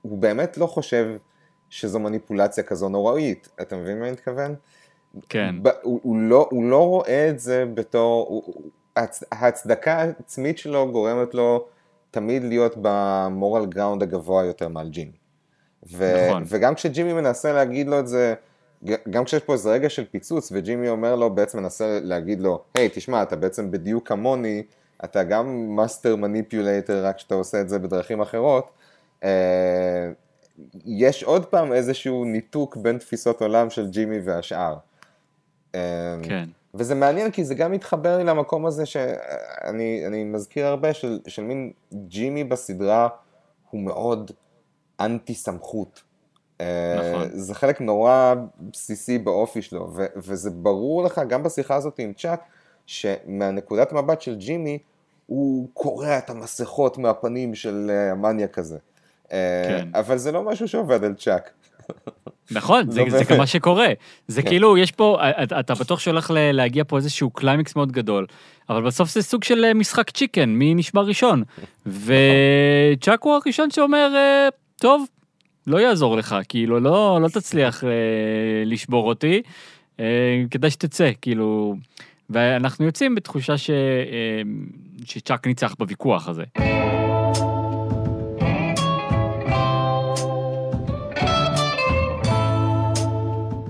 הוא 0.01 0.17
באמת 0.17 0.57
לא 0.57 0.67
חושב 0.67 1.17
שזו 1.69 1.99
מניפולציה 1.99 2.63
כזו 2.63 2.89
נוראית, 2.89 3.49
אתה 3.61 3.75
מבין 3.75 3.99
מה 3.99 4.05
אני 4.05 4.11
מתכוון? 4.11 4.55
כן. 5.29 5.55
ב, 5.61 5.69
הוא, 5.81 5.99
הוא, 6.03 6.17
לא, 6.17 6.47
הוא 6.51 6.63
לא 6.63 6.87
רואה 6.87 7.29
את 7.29 7.39
זה 7.39 7.65
בתור, 7.73 8.27
הוא, 8.29 8.71
הצ, 8.95 9.23
ההצדקה 9.31 9.93
העצמית 9.93 10.57
שלו 10.57 10.91
גורמת 10.91 11.33
לו 11.33 11.67
תמיד 12.11 12.43
להיות 12.43 12.75
במורל 12.81 13.65
גראונד 13.65 14.03
הגבוה 14.03 14.45
יותר 14.45 14.67
מעל 14.67 14.89
ג'ימי. 14.89 15.17
ו, 15.91 16.27
נכון. 16.27 16.43
וגם 16.47 16.75
כשג'ימי 16.75 17.13
מנסה 17.13 17.53
להגיד 17.53 17.87
לו 17.87 17.99
את 17.99 18.07
זה, 18.07 18.35
גם 19.09 19.25
כשיש 19.25 19.43
פה 19.43 19.53
איזה 19.53 19.71
רגע 19.71 19.89
של 19.89 20.05
פיצוץ, 20.11 20.51
וג'ימי 20.51 20.89
אומר 20.89 21.15
לו, 21.15 21.35
בעצם 21.35 21.59
מנסה 21.59 21.99
להגיד 22.03 22.39
לו, 22.39 22.63
היי, 22.75 22.87
hey, 22.87 22.95
תשמע, 22.95 23.23
אתה 23.23 23.35
בעצם 23.35 23.71
בדיוק 23.71 24.07
כמוני, 24.07 24.63
אתה 25.03 25.23
גם 25.23 25.75
master 25.75 26.15
manipulator, 26.15 27.05
רק 27.05 27.19
שאתה 27.19 27.35
עושה 27.35 27.61
את 27.61 27.69
זה 27.69 27.79
בדרכים 27.79 28.21
אחרות. 28.21 28.71
אה, 29.23 30.11
יש 30.85 31.23
עוד 31.23 31.45
פעם 31.45 31.73
איזשהו 31.73 32.25
ניתוק 32.25 32.77
בין 32.77 32.97
תפיסות 32.97 33.41
עולם 33.41 33.69
של 33.69 33.89
ג'ימי 33.89 34.19
והשאר. 34.19 34.77
אה, 35.75 36.15
כן. 36.23 36.49
וזה 36.73 36.95
מעניין 36.95 37.31
כי 37.31 37.43
זה 37.43 37.55
גם 37.55 37.71
מתחבר 37.71 38.17
לי 38.17 38.23
למקום 38.23 38.65
הזה 38.65 38.85
שאני 38.85 40.23
מזכיר 40.25 40.65
הרבה 40.65 40.93
של, 40.93 41.19
של 41.27 41.43
מין 41.43 41.71
ג'ימי 41.93 42.43
בסדרה 42.43 43.07
הוא 43.69 43.81
מאוד 43.81 44.31
אנטי 44.99 45.33
סמכות. 45.33 46.03
נכון. 46.59 47.29
זה 47.33 47.55
חלק 47.55 47.81
נורא 47.81 48.35
בסיסי 48.59 49.17
באופי 49.17 49.61
שלו, 49.61 49.91
ו- 49.95 50.05
וזה 50.15 50.49
ברור 50.49 51.03
לך 51.03 51.21
גם 51.29 51.43
בשיחה 51.43 51.75
הזאת 51.75 51.99
עם 51.99 52.13
צ'אק, 52.13 52.41
שמהנקודת 52.85 53.93
מבט 53.93 54.21
של 54.21 54.35
ג'ימי, 54.35 54.77
הוא 55.25 55.69
קורע 55.73 56.17
את 56.17 56.29
המסכות 56.29 56.97
מהפנים 56.97 57.55
של 57.55 57.91
המניאק 58.11 58.59
הזה. 58.59 58.77
כן. 59.29 59.87
אבל 59.93 60.17
זה 60.17 60.31
לא 60.31 60.43
משהו 60.43 60.67
שעובד 60.67 61.03
על 61.03 61.13
צ'אק. 61.13 61.49
נכון, 62.51 62.89
זה, 62.91 63.01
לא 63.01 63.09
זה. 63.09 63.23
גם 63.29 63.37
מה 63.37 63.47
שקורה. 63.47 63.87
זה 64.27 64.41
כן. 64.41 64.49
כאילו, 64.49 64.77
יש 64.77 64.91
פה, 64.91 65.17
אתה, 65.59 65.73
בטוח 65.73 65.99
שהולך 65.99 66.31
להגיע 66.35 66.83
פה 66.87 66.97
איזשהו 66.97 67.29
קליימקס 67.29 67.75
מאוד 67.75 67.91
גדול, 67.91 68.25
אבל 68.69 68.83
בסוף 68.83 69.09
זה 69.09 69.21
סוג 69.21 69.43
של 69.43 69.65
אה, 69.65 69.73
משחק 69.73 70.09
צ'יקן, 70.09 70.49
מי 70.49 70.75
נשמע 70.75 71.01
ראשון. 71.01 71.43
וצ'אק 71.85 73.23
הוא 73.23 73.33
הראשון 73.33 73.71
שאומר, 73.71 74.11
אה, 74.15 74.47
טוב, 74.77 75.05
לא 75.67 75.77
יעזור 75.77 76.17
לך, 76.17 76.35
כאילו, 76.49 76.79
לא, 76.79 77.19
לא 77.21 77.27
תצליח 77.27 77.83
אה, 77.83 77.89
לשבור 78.65 79.07
אותי, 79.07 79.41
אה, 79.99 80.43
כדאי 80.51 80.71
שתצא, 80.71 81.11
כאילו... 81.21 81.75
ואנחנו 82.29 82.85
יוצאים 82.85 83.15
בתחושה 83.15 83.57
ש, 83.57 83.69
אה, 83.69 84.41
שצ'אק 85.05 85.47
ניצח 85.47 85.75
בוויכוח 85.79 86.27
הזה. 86.27 86.43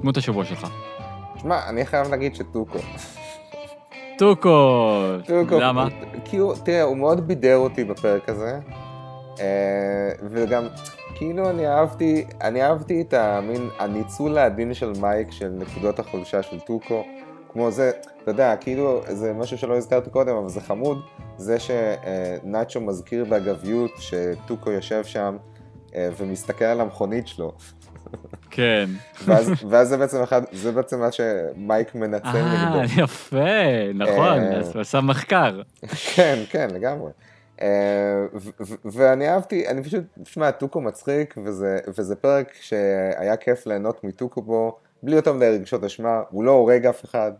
דמות 0.01 0.17
השבוע 0.17 0.45
שלך. 0.45 0.67
שמע, 1.41 1.69
אני 1.69 1.86
חייב 1.86 2.08
להגיד 2.08 2.36
שטוקו. 2.36 2.79
טוקו! 4.17 4.99
טוקו. 5.27 5.60
למה? 5.60 5.88
כי 6.25 6.38
הוא, 6.38 6.55
תראה, 6.65 6.81
הוא 6.81 6.97
מאוד 6.97 7.27
בידר 7.27 7.58
אותי 7.58 7.84
בפרק 7.84 8.29
הזה, 8.29 8.60
וגם, 10.30 10.67
כאילו 11.15 11.50
אני 11.50 11.67
אהבתי, 11.67 12.26
אני 12.41 12.63
אהבתי 12.63 13.02
את 13.02 13.13
המין, 13.13 13.69
הניצול 13.80 14.38
העדין 14.38 14.74
של 14.74 14.93
מייק 15.02 15.32
של 15.32 15.50
נקודות 15.50 16.00
החולשה 16.00 16.43
של 16.43 16.60
טוקו, 16.60 17.04
כמו 17.52 17.71
זה, 17.71 17.91
אתה 18.24 18.32
יודע, 18.32 18.56
כאילו, 18.56 19.02
זה 19.08 19.34
משהו 19.34 19.58
שלא 19.58 19.78
הזכרתי 19.78 20.10
קודם, 20.10 20.36
אבל 20.36 20.50
זה 20.50 20.62
חמוד, 20.62 21.02
זה 21.38 21.58
שנאצ'ו 21.60 22.82
מזכיר 22.82 23.26
באגביות 23.26 23.91
שטוקו 24.00 24.71
יושב 24.71 25.04
שם 25.04 25.38
אה, 25.95 26.10
ומסתכל 26.17 26.65
על 26.65 26.82
המכונית 26.82 27.28
שלו. 27.28 27.54
כן. 28.52 28.89
ואז, 29.26 29.52
ואז 29.69 29.88
זה 29.88 29.98
בעצם 29.98 30.21
אחד, 30.21 30.41
זה 30.52 30.71
בעצם 30.71 31.00
מה 31.00 31.10
שמייק 31.12 31.95
מנצל 31.95 32.28
נגדו. 32.28 32.80
אה, 32.80 32.86
יפה, 33.04 33.93
נכון, 33.93 34.39
אה, 34.39 34.58
אז 34.58 34.74
הוא 34.74 34.82
עשה 34.82 35.02
מחקר. 35.02 35.62
כן, 36.15 36.43
כן, 36.50 36.67
לגמרי. 36.74 37.12
אה, 37.62 38.26
ואני 38.86 39.30
אהבתי, 39.30 39.68
אני 39.68 39.84
פשוט, 39.84 40.04
שמע, 40.24 40.52
טוקו 40.52 40.82
מצחיק, 40.82 41.36
וזה, 41.44 41.78
וזה 41.98 42.15
פרק 42.15 42.54
שהיה 42.62 43.38
כיף 43.38 43.68
ליהנות 43.68 44.04
מטוקו 44.04 44.41
בו, 44.41 44.78
בלי 45.04 45.15
יותר 45.15 45.34
מדי 45.34 45.46
רגשות 45.46 45.84
אשמה, 45.84 46.22
הוא 46.30 46.44
לא 46.44 46.52
הורג 46.52 46.86
אף 46.86 47.06
אחד. 47.06 47.32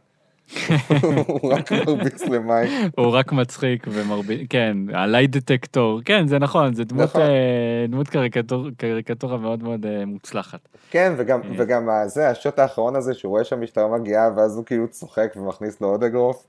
הוא 1.42 1.54
רק 1.54 1.72
מרביץ 1.72 2.22
למייק. 2.22 2.72
הוא 2.98 3.08
רק 3.08 3.32
מצחיק 3.32 3.88
ומרביץ, 3.92 4.48
כן, 4.50 4.78
הליי 4.94 5.28
דטקטור, 5.28 6.02
כן, 6.06 6.28
זה 6.28 6.40
נכון, 6.40 6.74
זה 6.74 6.84
דמות, 6.84 7.04
נכון. 7.04 7.22
אה, 7.22 7.86
דמות 7.90 8.08
קריקטור, 8.08 8.68
קריקטורה 8.78 9.38
מאוד 9.38 9.64
מאוד 9.64 9.86
אה, 9.86 10.06
מוצלחת. 10.06 10.60
כן, 10.92 11.14
וגם, 11.18 11.42
וגם 11.58 11.90
זה, 12.06 12.30
השוט 12.30 12.60
האחרון 12.60 12.96
הזה, 12.96 13.14
שהוא 13.14 13.30
רואה 13.30 13.44
שהמשטרה 13.44 13.98
מגיעה, 13.98 14.30
ואז 14.36 14.58
הוא 14.58 14.66
כאילו 14.66 14.88
צוחק 14.88 15.34
ומכניס 15.36 15.82
לו 15.82 15.88
עוד 15.88 16.04
אגרוף. 16.04 16.46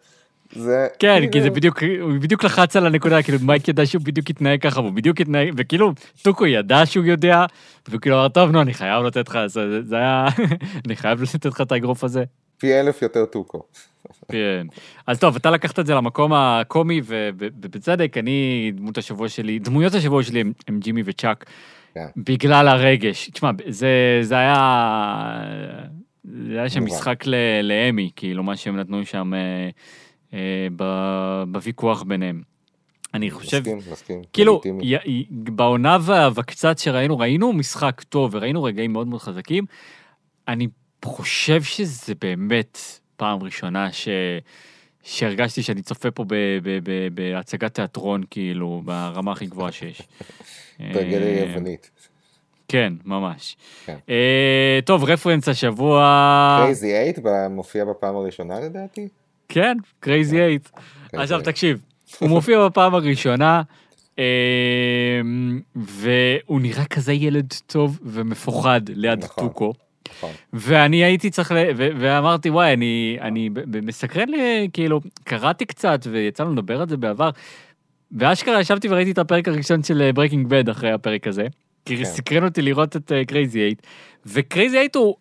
זה... 0.52 0.86
כן, 0.98 1.16
כאילו- 1.18 1.32
כי 1.32 1.42
זה 1.42 1.50
בדיוק, 1.50 1.82
הוא 2.00 2.12
בדיוק 2.20 2.44
לחץ 2.44 2.76
על 2.76 2.86
הנקודה, 2.86 3.22
כאילו 3.22 3.38
מייק 3.42 3.68
ידע 3.68 3.86
שהוא 3.86 4.02
בדיוק 4.02 4.30
יתנהג 4.30 4.60
ככה, 4.60 4.80
והוא 4.80 4.92
בדיוק 4.92 5.20
יתנהג, 5.20 5.54
וכאילו, 5.56 5.92
טוקו 6.22 6.46
ידע 6.46 6.86
שהוא 6.86 7.04
יודע, 7.04 7.46
והוא 7.88 8.00
כאילו 8.00 8.16
אמר, 8.16 8.28
טוב, 8.28 8.50
נו, 8.50 8.60
אני 8.60 8.74
חייב 8.74 9.04
לתת 9.04 9.28
לך, 9.28 9.38
זה, 9.46 9.82
זה 9.82 9.96
היה, 9.96 10.26
אני 10.86 10.96
חייב 10.96 11.22
לתת 11.22 11.46
לך 11.46 11.60
את 11.60 11.72
האגרוף 11.72 12.04
הזה. 12.04 12.24
פי 12.58 12.80
אלף 12.80 13.02
יותר 13.02 13.24
טוקו. 13.24 13.62
כן. 14.32 14.66
אז 15.06 15.18
טוב, 15.18 15.36
אתה 15.36 15.50
לקחת 15.50 15.78
את 15.78 15.86
זה 15.86 15.94
למקום 15.94 16.32
הקומי, 16.32 17.00
ובצדק, 17.06 18.18
אני, 18.18 18.70
דמות 18.74 18.98
השבוע 18.98 19.28
שלי, 19.28 19.58
דמויות 19.58 19.94
השבוע 19.94 20.22
שלי 20.22 20.40
הם, 20.40 20.52
הם 20.68 20.80
ג'ימי 20.80 21.02
וצ'אק, 21.04 21.44
כן. 21.94 22.06
בגלל 22.16 22.68
הרגש. 22.68 23.30
תשמע, 23.30 23.50
זה, 23.68 24.18
זה 24.22 24.34
היה... 24.34 24.56
זה 26.48 26.58
היה 26.58 26.68
שם. 26.68 26.84
משחק 26.84 27.24
לאמי, 27.62 28.10
כאילו, 28.16 28.42
מה 28.42 28.56
שהם 28.56 28.76
נתנו 28.76 29.06
שם 29.06 29.34
אה, 29.34 29.68
בוויכוח 31.50 32.02
ביניהם. 32.02 32.42
אני 33.14 33.30
חושב, 33.30 33.58
מסכים, 33.58 33.78
מסכים. 33.92 34.22
כאילו. 34.32 34.60
י- 34.82 34.94
י- 35.10 35.26
בעונה 35.30 35.98
וה- 36.00 36.28
וקצת 36.34 36.78
שראינו, 36.78 37.18
ראינו 37.18 37.52
משחק 37.52 38.02
טוב 38.02 38.30
וראינו 38.34 38.62
רגעים 38.62 38.92
מאוד 38.92 39.06
מאוד 39.06 39.20
חזקים. 39.20 39.64
אני 40.48 40.68
חושב 41.04 41.62
שזה 41.62 42.14
באמת 42.20 42.78
פעם 43.16 43.42
ראשונה 43.42 43.92
ש... 43.92 44.08
שהרגשתי 45.02 45.62
שאני 45.62 45.82
צופה 45.82 46.10
פה 46.10 46.24
בהצגת 47.14 47.74
תיאטרון, 47.74 48.22
כאילו, 48.30 48.82
ברמה 48.84 49.32
הכי 49.32 49.46
גבוהה 49.46 49.72
שיש. 49.72 50.02
טרגדיה 50.78 51.18
אה, 51.18 51.44
יוונית. 51.48 51.90
כן, 52.68 52.92
ממש. 53.04 53.56
כן. 53.86 53.96
אה, 54.08 54.78
טוב, 54.84 55.04
רפרנס 55.04 55.48
השבוע... 55.48 56.58
קרייזי 56.62 56.92
אייט 56.94 57.18
מופיע 57.50 57.84
בפעם 57.84 58.16
הראשונה 58.16 58.60
לדעתי? 58.60 59.08
כן, 59.48 59.76
קרייזי 60.00 60.40
אייט. 60.40 60.68
עכשיו 61.12 61.40
תקשיב, 61.40 61.80
הוא 62.18 62.28
מופיע 62.28 62.58
בפעם 62.66 62.94
הראשונה, 62.94 63.62
אה, 64.18 65.20
והוא 65.74 66.60
נראה 66.60 66.84
כזה 66.84 67.12
ילד 67.12 67.54
טוב 67.66 67.98
ומפוחד 68.02 68.80
ליד 68.88 69.24
טוקו. 69.24 69.72
נכון. 70.08 70.30
ואני 70.52 71.04
הייתי 71.04 71.30
צריך, 71.30 71.52
ל... 71.52 71.54
ו- 71.76 71.88
ואמרתי, 71.98 72.50
וואי, 72.50 72.72
אני, 72.72 73.18
אני 73.20 73.50
מסקרן 73.82 74.28
לי, 74.28 74.68
כאילו, 74.72 75.00
קראתי 75.24 75.64
קצת, 75.64 76.06
ויצא 76.10 76.44
לנו 76.44 76.52
לדבר 76.52 76.80
על 76.80 76.88
זה 76.88 76.96
בעבר, 76.96 77.30
ואשכרה 78.12 78.60
ישבתי 78.60 78.88
וראיתי 78.88 79.10
את 79.10 79.18
הפרק 79.18 79.48
הראשון 79.48 79.82
של 79.82 80.10
Breaking 80.14 80.46
Bad 80.48 80.68
אחרי 80.68 80.92
הפרק 80.92 81.26
הזה, 81.26 81.46
כי 81.84 81.96
כן. 81.96 82.04
סקרן 82.04 82.44
אותי 82.44 82.62
לראות 82.62 82.96
את 82.96 83.12
קרייזי 83.26 83.60
אייט, 83.60 83.82
וקרייזי 84.26 84.78
אייט 84.78 84.96
הוא 84.96 85.14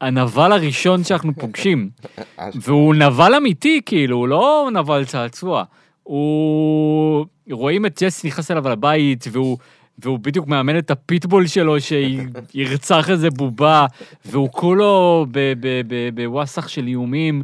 הנבל 0.00 0.52
הראשון 0.52 1.04
שאנחנו 1.04 1.34
פוגשים, 1.34 1.90
והוא 2.62 2.94
נבל 2.94 3.34
אמיתי, 3.34 3.80
כאילו, 3.86 4.16
הוא 4.16 4.28
לא 4.28 4.68
נבל 4.72 5.04
צעצוע. 5.04 5.64
הוא... 6.02 7.26
רואים 7.50 7.86
את 7.86 8.02
ג'סי 8.02 8.24
נכנס 8.24 8.50
אליו 8.50 8.68
לבית, 8.68 9.24
והוא... 9.32 9.58
והוא 9.98 10.18
בדיוק 10.18 10.46
מאמן 10.46 10.78
את 10.78 10.90
הפיטבול 10.90 11.46
שלו 11.46 11.76
שירצח 11.80 13.10
איזה 13.10 13.30
בובה, 13.30 13.86
והוא 14.24 14.48
כולו 14.52 15.26
ב- 15.30 15.52
ב- 15.60 15.80
ב- 15.88 16.08
בוואסח 16.14 16.68
של 16.68 16.86
איומים, 16.86 17.42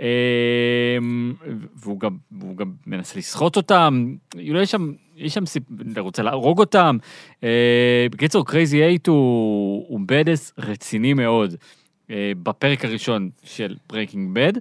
אמ, 0.00 0.06
והוא 1.76 2.00
גם, 2.00 2.16
והוא 2.32 2.56
גם 2.56 2.72
מנסה 2.86 3.18
לסחוט 3.18 3.56
אותם, 3.56 4.14
כאילו 4.30 4.60
יש 4.60 4.70
שם, 4.70 4.92
יש 5.16 5.34
שם 5.34 5.46
סיפ... 5.46 5.62
רוצה 5.98 6.22
להרוג 6.22 6.58
אותם. 6.58 6.96
אה, 7.44 8.06
בקיצור, 8.10 8.46
קרייזי 8.46 8.82
אייט 8.82 9.06
הוא, 9.06 9.84
הוא 9.88 10.00
badass 10.06 10.52
רציני 10.58 11.14
מאוד 11.14 11.54
אה, 12.10 12.32
בפרק 12.42 12.84
הראשון 12.84 13.30
של 13.44 13.74
Breaking 13.88 14.30
Bad. 14.32 14.52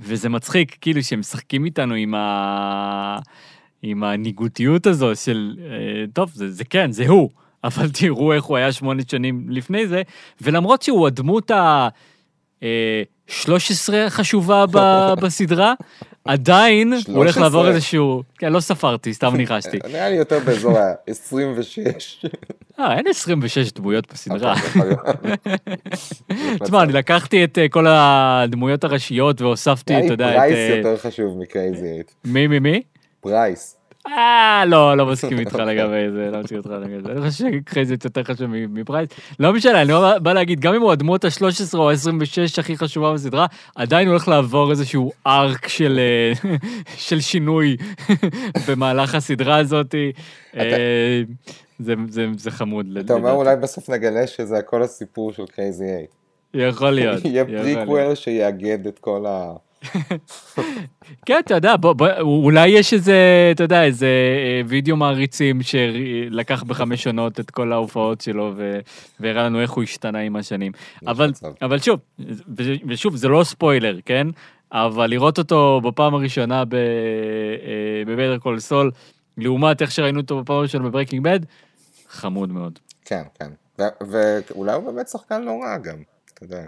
וזה 0.00 0.28
מצחיק, 0.28 0.76
כאילו 0.80 1.02
שהם 1.02 1.20
משחקים 1.20 1.64
איתנו 1.64 1.94
עם 1.94 2.14
ה... 2.14 3.18
עם 3.82 4.04
הניגותיות 4.04 4.86
הזו 4.86 5.16
של, 5.16 5.56
אה, 5.60 6.04
טוב, 6.12 6.30
זה, 6.34 6.50
זה 6.50 6.64
כן, 6.64 6.92
זה 6.92 7.08
הוא, 7.08 7.30
אבל 7.64 7.90
תראו 8.00 8.32
איך 8.32 8.44
הוא 8.44 8.56
היה 8.56 8.72
שמונה 8.72 9.02
שנים 9.08 9.46
לפני 9.48 9.86
זה, 9.86 10.02
ולמרות 10.40 10.82
שהוא 10.82 11.06
הדמות 11.06 11.50
ה... 11.50 11.88
אה, 13.30 13.34
13 13.34 14.06
החשובה 14.06 14.64
ב- 14.66 15.12
בסדרה, 15.22 15.74
עדיין 16.24 16.92
הוא 16.92 17.16
הולך 17.16 17.34
13? 17.34 17.42
לעבור 17.42 17.68
איזשהו... 17.68 18.22
כן, 18.38 18.52
לא 18.52 18.60
ספרתי, 18.60 19.14
סתם 19.14 19.36
ניחשתי. 19.40 19.78
נראה 19.92 20.08
לי 20.08 20.16
יותר 20.16 20.38
באזור 20.44 20.78
ה-26. 20.78 22.28
אה, 22.78 22.96
אין 22.96 23.06
26 23.06 23.72
דמויות 23.72 24.12
בסדרה. 24.12 24.54
תשמע, 26.64 26.82
אני 26.82 26.92
לקחתי 26.92 27.44
את 27.44 27.58
אה, 27.58 27.68
כל 27.68 27.86
הדמויות 27.88 28.84
הראשיות 28.84 29.40
והוספתי, 29.40 29.98
אתה 30.04 30.12
יודע, 30.12 30.30
את... 30.30 30.34
פרייס 30.36 30.56
אה, 30.56 30.76
יותר 30.76 30.96
חשוב 30.96 31.38
מקרייזי. 31.38 32.02
מי, 32.24 32.46
מי, 32.46 32.58
מי? 32.58 32.82
פרייס. 33.20 33.76
אה, 34.06 34.64
לא, 34.66 34.96
לא 34.96 35.06
מסכים 35.06 35.38
איתך 35.38 35.54
לגבי 35.54 36.10
זה, 36.12 36.30
לא 36.32 36.38
מסכים 36.40 36.58
איתך 36.58 36.70
לגבי 36.70 37.02
זה. 37.06 37.12
אני 37.12 37.30
חושב 37.30 37.44
שקרייזי 37.52 37.94
יותר 38.04 38.22
חשוב 38.24 38.46
מפרייס. 38.50 39.08
לא 39.40 39.52
משנה, 39.52 39.82
אני 39.82 39.92
בא- 40.22 40.32
להגיד, 40.32 40.60
גם 40.60 40.74
אם 40.74 40.80
הוא 40.82 40.92
הדמות 40.92 41.24
ה-13 41.24 41.42
או 41.78 41.90
ה-26 41.90 42.16
הכי 42.58 42.76
חשובה 42.76 43.12
בסדרה, 43.14 43.46
עדיין 43.76 44.08
הולך 44.08 44.28
לעבור 44.28 44.70
איזשהו 44.70 45.12
arc 45.26 45.68
של 45.68 46.00
אה, 46.00 46.50
של 47.08 47.20
שינוי 47.20 47.76
במהלך 48.68 49.14
הסדרה 49.14 49.56
הזאת. 49.56 49.94
אה, 50.56 51.22
זה- 51.78 51.94
זה- 52.08 52.26
זה 52.36 52.50
חמוד. 52.50 52.86
אתה 53.00 53.12
אומר 53.12 53.32
אולי 53.32 53.56
בסוף 53.56 53.90
נגלה 53.90 54.26
שזה 54.26 54.58
הכל 54.58 54.82
הסיפור 54.82 55.32
של 55.32 55.46
קרייזי 55.46 55.84
אייט. 55.84 56.10
יכול 56.54 56.90
להיות. 56.90 57.24
יהיה. 57.24 57.44
פריקוול 57.44 58.14
שיאגד 58.14 58.86
את 58.86 58.98
כל 58.98 59.24
ה... 59.28 59.52
כן, 61.26 61.40
אתה 61.44 61.54
יודע, 61.54 61.76
בוא, 61.76 61.92
בוא, 61.92 62.08
אולי 62.20 62.68
יש 62.68 62.94
איזה, 62.94 63.48
אתה 63.54 63.62
יודע, 63.62 63.84
איזה 63.84 64.06
אה, 64.06 64.62
וידאו 64.68 64.96
מעריצים 64.96 65.62
שלקח 65.62 66.62
בחמש 66.62 67.02
עונות 67.02 67.40
את 67.40 67.50
כל 67.50 67.72
ההופעות 67.72 68.20
שלו 68.20 68.52
ו- 68.56 68.78
והראה 69.20 69.42
לנו 69.42 69.60
איך 69.60 69.70
הוא 69.70 69.82
השתנה 69.82 70.18
עם 70.18 70.36
השנים. 70.36 70.72
אבל, 71.06 71.32
אבל 71.62 71.78
שוב, 71.78 72.00
ושוב, 72.88 73.16
זה 73.16 73.28
לא 73.28 73.44
ספוילר, 73.44 73.98
כן? 74.04 74.26
אבל 74.72 75.06
לראות 75.06 75.38
אותו 75.38 75.80
בפעם 75.84 76.14
הראשונה 76.14 76.64
ב 78.06 78.11
Better 78.11 78.38
Call 78.38 78.58
Saul, 78.58 78.90
לעומת 79.36 79.82
איך 79.82 79.90
שראינו 79.90 80.20
אותו 80.20 80.42
בפעם 80.42 80.56
הראשונה 80.56 80.88
ב 80.88 80.92
Breaking 80.92 81.24
Bad, 81.24 81.40
חמוד 82.08 82.52
מאוד. 82.52 82.78
כן, 83.04 83.22
כן. 83.38 83.50
ואולי 84.00 84.72
הוא 84.72 84.92
באמת 84.92 85.08
שחקן 85.08 85.42
לא 85.42 85.58
רע 85.62 85.78
גם, 85.78 85.96
אתה 86.44 86.54
יודע. 86.54 86.62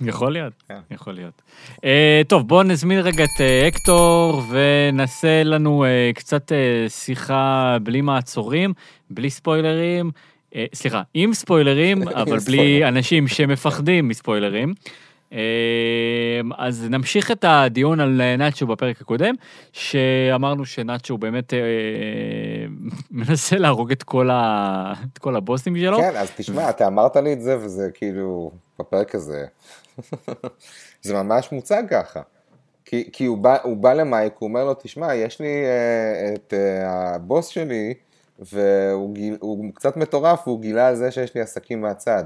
יכול 0.00 0.32
להיות, 0.32 0.52
כן. 0.68 0.78
יכול 0.90 1.12
להיות. 1.12 1.42
Uh, 1.76 1.80
טוב, 2.28 2.48
בואו 2.48 2.62
נזמין 2.62 2.98
רגע 2.98 3.24
את 3.24 3.40
uh, 3.40 3.68
אקטור 3.68 4.42
ונעשה 4.50 5.42
לנו 5.44 5.84
uh, 5.84 6.14
קצת 6.14 6.52
שיחה 6.88 7.76
בלי 7.82 8.00
מעצורים, 8.00 8.72
בלי 9.10 9.30
ספוילרים, 9.30 10.10
סליחה, 10.74 11.02
עם 11.14 11.34
ספוילרים, 11.34 12.08
אבל 12.22 12.38
בלי. 12.46 12.88
אנשים 12.88 13.28
שמפחדים 13.28 14.08
מספוילרים. 14.08 14.74
אז 16.58 16.86
נמשיך 16.90 17.30
את 17.30 17.44
הדיון 17.48 18.00
על 18.00 18.36
נאצ'ו 18.38 18.66
בפרק 18.66 19.00
הקודם, 19.00 19.34
שאמרנו 19.72 20.64
שנאצ'ו 20.64 21.18
באמת 21.18 21.52
uh, 21.52 21.56
מנסה 23.10 23.58
להרוג 23.58 23.90
את 23.90 24.02
כל, 24.02 24.30
ה... 24.30 24.92
את 25.12 25.18
כל 25.18 25.36
הבוסים 25.36 25.76
שלו. 25.76 25.96
כן, 25.98 26.16
אז 26.16 26.30
תשמע, 26.36 26.70
אתה 26.70 26.86
אמרת 26.86 27.16
לי 27.16 27.32
את 27.32 27.40
זה, 27.42 27.58
וזה 27.58 27.90
כאילו, 27.94 28.50
בפרק 28.78 29.14
הזה, 29.14 29.46
זה 31.02 31.14
ממש 31.14 31.52
מוצג 31.52 31.82
ככה. 31.90 32.20
כי, 32.84 33.08
כי 33.12 33.24
הוא, 33.24 33.38
בא, 33.38 33.56
הוא 33.62 33.76
בא 33.76 33.92
למייק, 33.92 34.32
הוא 34.38 34.48
אומר 34.48 34.64
לו, 34.64 34.74
תשמע, 34.74 35.14
יש 35.14 35.40
לי 35.40 35.64
אה, 35.64 36.34
את 36.34 36.54
אה, 36.54 37.14
הבוס 37.14 37.46
שלי, 37.46 37.94
והוא 38.38 39.14
גיל, 39.14 39.36
קצת 39.74 39.96
מטורף, 39.96 40.48
והוא 40.48 40.60
גילה 40.60 40.88
על 40.88 40.96
זה 40.96 41.10
שיש 41.10 41.34
לי 41.34 41.40
עסקים 41.40 41.80
מהצד. 41.80 42.24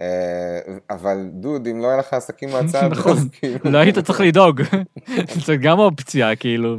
אה, 0.00 0.58
אבל 0.90 1.28
דוד, 1.32 1.66
אם 1.66 1.80
לא 1.80 1.88
היה 1.88 1.96
לך 1.96 2.14
עסקים 2.14 2.50
מהצד, 2.52 2.88
נכון, 2.90 3.12
אז 3.12 3.28
כאילו... 3.32 3.58
לא 3.64 3.78
היית 3.78 3.98
צריך 3.98 4.20
לדאוג. 4.20 4.62
זאת 5.46 5.60
גם 5.60 5.78
אופציה, 5.78 6.36
כאילו, 6.36 6.76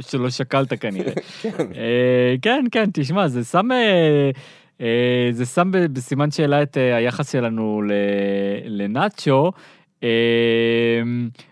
שלא 0.00 0.30
שקלת 0.30 0.80
כנראה. 0.80 1.12
אה, 1.76 2.34
כן, 2.42 2.64
כן, 2.72 2.90
תשמע, 2.92 3.28
זה 3.28 3.44
שם... 3.44 3.68
אה, 4.80 5.28
זה 5.32 5.46
שם 5.46 5.70
בסימן 5.92 6.30
שאלה 6.30 6.62
את 6.62 6.76
אה, 6.76 6.96
היחס 6.96 7.32
שלנו 7.32 7.82
לנאצ'ו. 8.64 9.52
אה, 10.02 10.08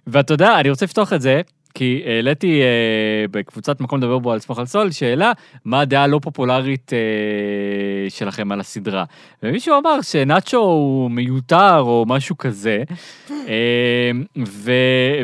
ואתה 0.06 0.34
יודע, 0.34 0.60
אני 0.60 0.70
רוצה 0.70 0.84
לפתוח 0.84 1.12
את 1.12 1.20
זה, 1.20 1.40
כי 1.74 2.02
העליתי 2.06 2.62
בקבוצת 3.30 3.80
מקום 3.80 3.98
לדבר 3.98 4.18
בו 4.18 4.32
על 4.32 4.38
סמוך 4.38 4.58
על 4.58 4.66
סול, 4.66 4.90
שאלה, 4.90 5.32
מה 5.64 5.80
הדעה 5.80 6.02
הלא 6.02 6.20
פופולרית 6.22 6.92
שלכם 8.08 8.52
על 8.52 8.60
הסדרה? 8.60 9.04
ומישהו 9.42 9.78
אמר 9.78 10.02
שנאצ'ו 10.02 10.58
הוא 10.58 11.10
מיותר 11.10 11.78
או 11.78 12.04
משהו 12.08 12.38
כזה, 12.38 12.82
ו, 14.46 14.72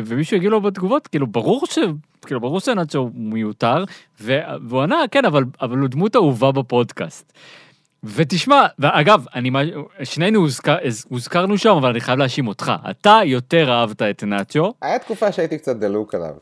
ומישהו 0.05 0.37
הגיב 0.37 0.51
לו 0.51 0.61
בתגובות, 0.61 1.07
כאילו, 1.07 1.27
ברור 1.27 1.65
ש... 1.65 1.79
כאילו, 2.25 2.39
ברור 2.39 2.59
שנאצ'ו 2.59 2.99
הוא 2.99 3.11
מיותר, 3.15 3.83
והוא 4.19 4.81
ענה, 4.81 5.01
כן, 5.11 5.25
אבל, 5.25 5.43
אבל 5.61 5.77
הוא 5.77 5.87
דמות 5.87 6.15
אהובה 6.15 6.51
בפודקאסט. 6.51 7.33
ותשמע, 8.05 8.65
ואגב, 8.79 9.25
אני, 9.35 9.51
שנינו 10.03 10.39
הוזכר, 10.39 10.77
הוזכרנו 11.09 11.57
שם, 11.57 11.69
אבל 11.69 11.89
אני 11.89 12.01
חייב 12.01 12.19
להאשים 12.19 12.47
אותך. 12.47 12.71
אתה 12.89 13.19
יותר 13.25 13.71
אהבת 13.71 14.01
את 14.01 14.23
נאצ'ו. 14.23 14.73
היה 14.81 14.99
תקופה 14.99 15.31
שהייתי 15.31 15.57
קצת 15.57 15.75
דלוק 15.75 16.15
עליו. 16.15 16.33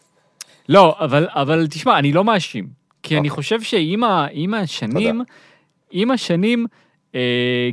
לא, 0.69 0.95
אבל, 0.99 1.27
אבל 1.29 1.67
תשמע, 1.67 1.99
אני 1.99 2.13
לא 2.13 2.23
מאשים. 2.23 2.67
כי 3.03 3.17
אני 3.17 3.29
חושב 3.29 3.61
שעם 3.61 4.53
השנים, 4.53 5.21
עם 5.91 6.11
השנים, 6.11 6.65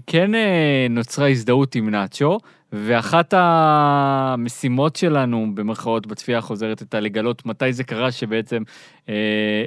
כן 0.07 0.35
אה, 0.35 0.87
נוצרה 0.91 1.29
הזדהות 1.29 1.75
עם 1.75 1.91
נאצ'ו, 1.91 2.39
ואחת 2.73 3.35
המשימות 3.37 4.97
שלנו, 4.97 5.47
במרכאות, 5.55 6.07
בצפייה 6.07 6.39
החוזרת, 6.39 6.81
הייתה 6.81 7.01
לגלות 7.01 7.47
מתי 7.47 7.73
זה 7.73 7.85
קרה 7.85 8.13
שבעצם, 8.13 8.63
אה, 9.09 9.15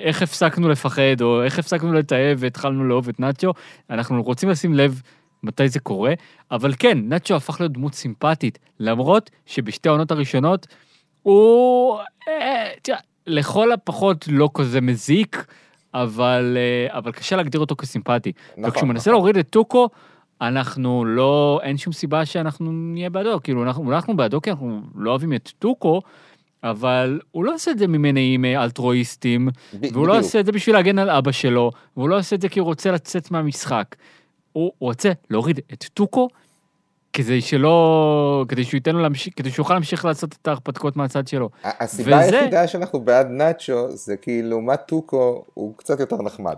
איך 0.01 0.21
הפסקנו 0.21 0.69
לפחד, 0.69 1.21
או 1.21 1.43
איך 1.43 1.59
הפסקנו 1.59 1.93
לתעב 1.93 2.37
והתחלנו 2.39 2.83
לאהוב 2.83 3.09
את 3.09 3.19
נאצ'ו. 3.19 3.53
אנחנו 3.89 4.23
רוצים 4.23 4.49
לשים 4.49 4.73
לב 4.73 5.01
מתי 5.43 5.69
זה 5.69 5.79
קורה, 5.79 6.13
אבל 6.51 6.73
כן, 6.79 6.97
נאצ'ו 7.03 7.35
הפך 7.35 7.59
להיות 7.59 7.73
דמות 7.73 7.93
סימפטית, 7.93 8.59
למרות 8.79 9.29
שבשתי 9.45 9.89
העונות 9.89 10.11
הראשונות, 10.11 10.67
הוא, 11.23 11.97
אה, 12.27 12.69
לכל 13.27 13.71
הפחות 13.71 14.25
לא 14.31 14.49
כזה 14.53 14.81
מזיק, 14.81 15.45
אבל, 15.93 16.57
אה, 16.59 16.97
אבל 16.97 17.11
קשה 17.11 17.35
להגדיר 17.35 17.61
אותו 17.61 17.75
כסימפטי. 17.75 18.31
נכון, 18.57 18.69
וכשהוא 18.69 18.89
מנסה 18.89 19.11
להוריד 19.11 19.37
את 19.37 19.49
טוקו, 19.49 19.89
אנחנו 20.41 21.05
לא, 21.05 21.59
אין 21.63 21.77
שום 21.77 21.93
סיבה 21.93 22.25
שאנחנו 22.25 22.71
נהיה 22.71 23.09
בעדו, 23.09 23.39
כאילו 23.43 23.63
אנחנו, 23.63 23.91
אנחנו 23.91 24.17
בעדו 24.17 24.41
כי 24.41 24.49
אנחנו 24.49 24.81
לא 24.95 25.09
אוהבים 25.09 25.33
את 25.33 25.51
טוקו, 25.59 26.01
אבל 26.63 27.19
הוא 27.31 27.43
לא 27.43 27.53
עושה 27.53 27.71
את 27.71 27.77
זה 27.77 27.87
ממניעים 27.87 28.45
אה, 28.45 28.63
אלטרואיסטים, 28.63 29.49
והוא 29.73 30.07
לא 30.07 30.13
בדיוק. 30.13 30.25
עושה 30.25 30.39
את 30.39 30.45
זה 30.45 30.51
בשביל 30.51 30.75
להגן 30.75 30.99
על 30.99 31.09
אבא 31.09 31.31
שלו, 31.31 31.71
והוא 31.97 32.09
לא 32.09 32.19
עושה 32.19 32.35
את 32.35 32.41
זה 32.41 32.49
כי 32.49 32.59
הוא 32.59 32.65
רוצה 32.65 32.91
לצאת 32.91 33.31
מהמשחק. 33.31 33.95
הוא 34.51 34.71
רוצה 34.79 35.11
להוריד 35.29 35.59
את 35.73 35.85
טוקו, 35.93 36.27
כדי 37.13 37.41
שלא, 37.41 38.45
כדי 38.47 38.63
שהוא 38.63 38.77
ייתן 38.77 38.95
לו 38.95 39.01
להמשיך, 39.01 39.33
כדי 39.35 39.51
שהוא 39.51 39.63
יוכל 39.63 39.73
להמשיך 39.73 40.05
לעשות 40.05 40.35
את 40.41 40.47
ההרפתקאות 40.47 40.95
מהצד 40.95 41.27
שלו. 41.27 41.49
הסיבה 41.63 42.17
וזה- 42.25 42.39
היחידה 42.39 42.67
שאנחנו 42.67 42.99
בעד 42.99 43.27
נאצ'ו 43.29 43.91
זה 43.91 44.17
כי 44.17 44.41
לעומת 44.41 44.79
טוקו 44.87 45.45
הוא 45.53 45.77
קצת 45.77 45.99
יותר 45.99 46.21
נחמד. 46.21 46.55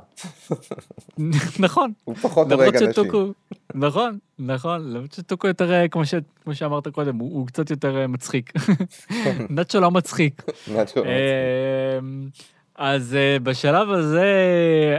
נכון. 1.59 1.91
הוא 2.03 2.15
פחות 2.15 2.51
הורג 2.51 2.75
אנשים. 2.75 2.91
שטוקו, 2.91 3.25
נכון, 3.73 4.17
נכון, 4.39 4.93
למרות 4.93 5.11
שטוקו 5.13 5.47
יותר, 5.47 5.73
אה, 5.73 5.87
כמו, 5.87 6.05
ש, 6.05 6.13
כמו 6.43 6.55
שאמרת 6.55 6.87
קודם, 6.87 7.17
הוא, 7.17 7.33
הוא 7.39 7.47
קצת 7.47 7.69
יותר 7.69 7.97
אה, 8.01 8.07
מצחיק. 8.07 8.53
נאצ'ו 9.49 9.79
לא 9.79 9.91
מצחיק. 9.91 10.41
נאצ'ו 10.73 10.99
לא 11.03 11.09
אמ, 11.09 12.27
אז 12.75 13.15
אה, 13.15 13.39
בשלב 13.39 13.89
הזה 13.89 14.27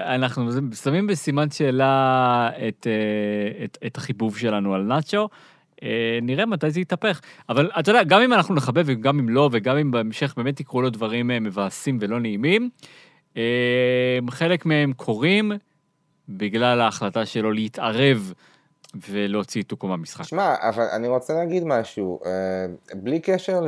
אנחנו 0.05 0.51
שמים 0.83 1.07
בסימן 1.07 1.51
שאלה 1.51 2.51
את, 2.69 2.87
אה, 2.87 3.65
את, 3.65 3.79
את 3.87 3.97
החיבוב 3.97 4.39
שלנו 4.39 4.75
על 4.75 4.83
נאצ'ו. 4.83 5.29
אה, 5.83 6.19
נראה 6.23 6.47
מתי 6.47 6.71
זה 6.71 6.81
יתהפך. 6.81 7.21
אבל 7.49 7.71
אתה 7.79 7.91
יודע, 7.91 8.05
גם 8.05 8.21
אם 8.21 8.33
אנחנו 8.33 8.55
נחבב 8.55 8.85
וגם 8.87 9.19
אם 9.19 9.29
לא, 9.29 9.49
וגם 9.53 9.77
אם 9.77 9.91
בהמשך 9.91 10.35
באמת 10.37 10.61
יקרו 10.61 10.83
לו 10.83 10.91
דברים 10.91 11.27
מבאסים 11.29 11.99
ולא 12.01 12.21
נעימים, 12.21 12.71
אה, 13.37 14.19
חלק 14.31 14.67
מהם 14.67 14.93
קורים 14.93 15.53
בגלל 16.29 16.81
ההחלטה 16.81 17.27
שלו 17.27 17.53
להתערב 17.53 18.33
ולהוציא 19.09 19.63
את 19.63 19.67
טוקו 19.67 19.87
מהמשחק. 19.87 20.25
שמע, 20.25 20.55
אבל 20.61 20.85
אני 20.85 21.09
רוצה 21.09 21.35
להגיד 21.35 21.65
משהו, 21.65 22.21
אה, 22.27 22.31
בלי 22.95 23.21
קשר 23.21 23.61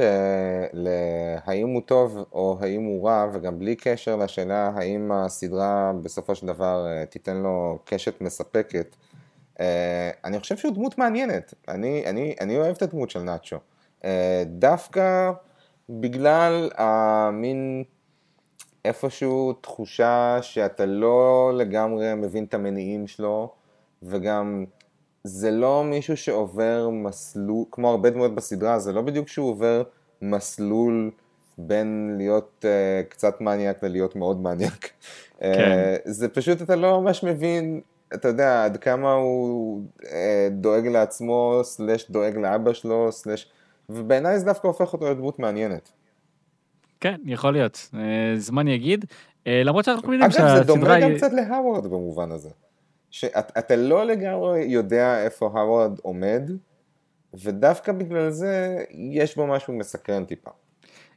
להאם 0.72 1.68
הוא 1.68 1.82
טוב 1.86 2.24
או 2.32 2.58
האם 2.60 2.82
הוא 2.82 3.08
רע, 3.08 3.26
וגם 3.32 3.58
בלי 3.58 3.76
קשר 3.76 4.16
לשאלה 4.16 4.70
האם 4.74 5.12
הסדרה 5.12 5.92
בסופו 6.02 6.34
של 6.34 6.46
דבר 6.46 6.86
אה, 6.86 7.06
תיתן 7.06 7.36
לו 7.36 7.78
קשת 7.84 8.20
מספקת, 8.20 8.96
אה, 9.60 10.10
אני 10.24 10.40
חושב 10.40 10.56
שהוא 10.56 10.74
דמות 10.74 10.98
מעניינת, 10.98 11.54
אני, 11.68 12.02
אני, 12.06 12.34
אני 12.40 12.56
אוהב 12.56 12.76
את 12.76 12.82
הדמות 12.82 13.10
של 13.10 13.20
נאצ'ו, 13.20 13.56
דווקא 14.46 15.30
בגלל 15.88 16.70
המין 16.76 17.84
איפשהו 18.84 19.52
תחושה 19.52 20.38
שאתה 20.42 20.86
לא 20.86 21.52
לגמרי 21.54 22.14
מבין 22.14 22.44
את 22.44 22.54
המניעים 22.54 23.06
שלו, 23.06 23.52
וגם 24.02 24.64
זה 25.28 25.50
לא 25.50 25.84
מישהו 25.84 26.16
שעובר 26.16 26.88
מסלול, 26.92 27.64
כמו 27.70 27.90
הרבה 27.90 28.10
דמויות 28.10 28.34
בסדרה, 28.34 28.78
זה 28.78 28.92
לא 28.92 29.02
בדיוק 29.02 29.28
שהוא 29.28 29.50
עובר 29.50 29.82
מסלול 30.22 31.10
בין 31.58 32.14
להיות 32.16 32.64
uh, 32.64 33.10
קצת 33.10 33.40
מניאק 33.40 33.82
ללהיות 33.82 34.16
מאוד 34.16 34.42
מניאק. 34.42 34.90
כן. 35.40 35.98
Uh, 36.04 36.10
זה 36.10 36.28
פשוט, 36.28 36.62
אתה 36.62 36.76
לא 36.76 37.00
ממש 37.00 37.24
מבין, 37.24 37.80
אתה 38.14 38.28
יודע, 38.28 38.64
עד 38.64 38.76
כמה 38.76 39.12
הוא 39.12 39.82
uh, 40.02 40.06
דואג 40.50 40.86
לעצמו, 40.86 41.60
סלש 41.62 42.10
דואג 42.10 42.36
לאבא 42.36 42.72
שלו, 42.72 43.12
סלש... 43.12 43.50
ובעיניי 43.88 44.38
זה 44.38 44.44
דווקא 44.44 44.66
הופך 44.66 44.92
אותו 44.92 45.10
לדמות 45.10 45.38
מעניינת. 45.38 45.92
כן, 47.00 47.16
יכול 47.24 47.52
להיות. 47.52 47.88
אה, 47.94 48.34
זמן 48.36 48.68
יגיד. 48.68 49.04
אה, 49.46 49.62
למרות 49.64 49.84
שאנחנו 49.84 50.12
יודעים 50.12 50.30
אגב, 50.30 50.58
זה 50.58 50.64
דומה 50.64 50.86
שהסדרה 50.86 51.00
גם. 51.00 51.16
קצת 51.16 51.32
להאוורד 51.32 51.86
במובן 51.86 52.32
הזה. 52.32 52.48
שאתה 53.10 53.76
לא 53.76 54.06
לגמרי 54.06 54.64
יודע 54.64 55.24
איפה 55.24 55.50
האוורד 55.54 55.98
עומד, 56.02 56.50
ודווקא 57.34 57.92
בגלל 57.92 58.30
זה 58.30 58.84
יש 59.12 59.36
בו 59.36 59.46
משהו 59.46 59.72
מסקרן 59.72 60.24
טיפה. 60.24 60.50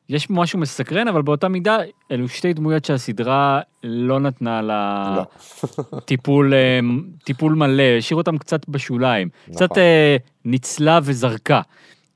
יש 0.10 0.30
משהו 0.30 0.60
מסקרן, 0.60 1.08
אבל 1.08 1.22
באותה 1.22 1.48
מידה, 1.48 1.78
אלו 2.12 2.30
שתי 2.30 2.54
דמויות 2.54 2.86
שהסדרה 2.86 3.62
לא 3.84 4.20
נתנה 4.20 4.62
לה 4.62 5.14
לא. 5.18 6.00
טיפול, 6.06 6.54
אה, 6.54 6.80
טיפול 7.24 7.54
מלא, 7.54 7.84
השאיר 7.98 8.18
אותם 8.18 8.38
קצת 8.38 8.70
בשוליים. 8.70 9.30
נכון. 9.48 9.68
קצת 9.68 9.78
אה, 9.78 10.18
ניצלה 10.46 11.00
וזרקה. 11.04 11.62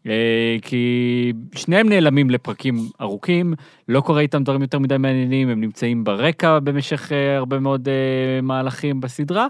אה, 0.08 0.58
כי 0.62 1.34
שניהם 1.56 1.90
נעלמים 1.90 2.30
לפרקים 2.30 2.76
ארוכים, 3.02 3.54
לא 3.88 4.02
קורה 4.02 4.22
איתם 4.22 4.44
דברים 4.44 4.62
יותר 4.62 4.80
מדי 4.80 4.98
מעניינים, 4.98 5.50
הם 5.50 5.62
נמצאים 5.62 6.04
ברקע 6.04 6.60
במשך 6.60 7.12
אה, 7.12 7.38
הרבה 7.38 7.60
מאוד 7.60 7.88
אה, 7.88 8.42
מהלכים 8.42 9.02
בסדרה. 9.02 9.48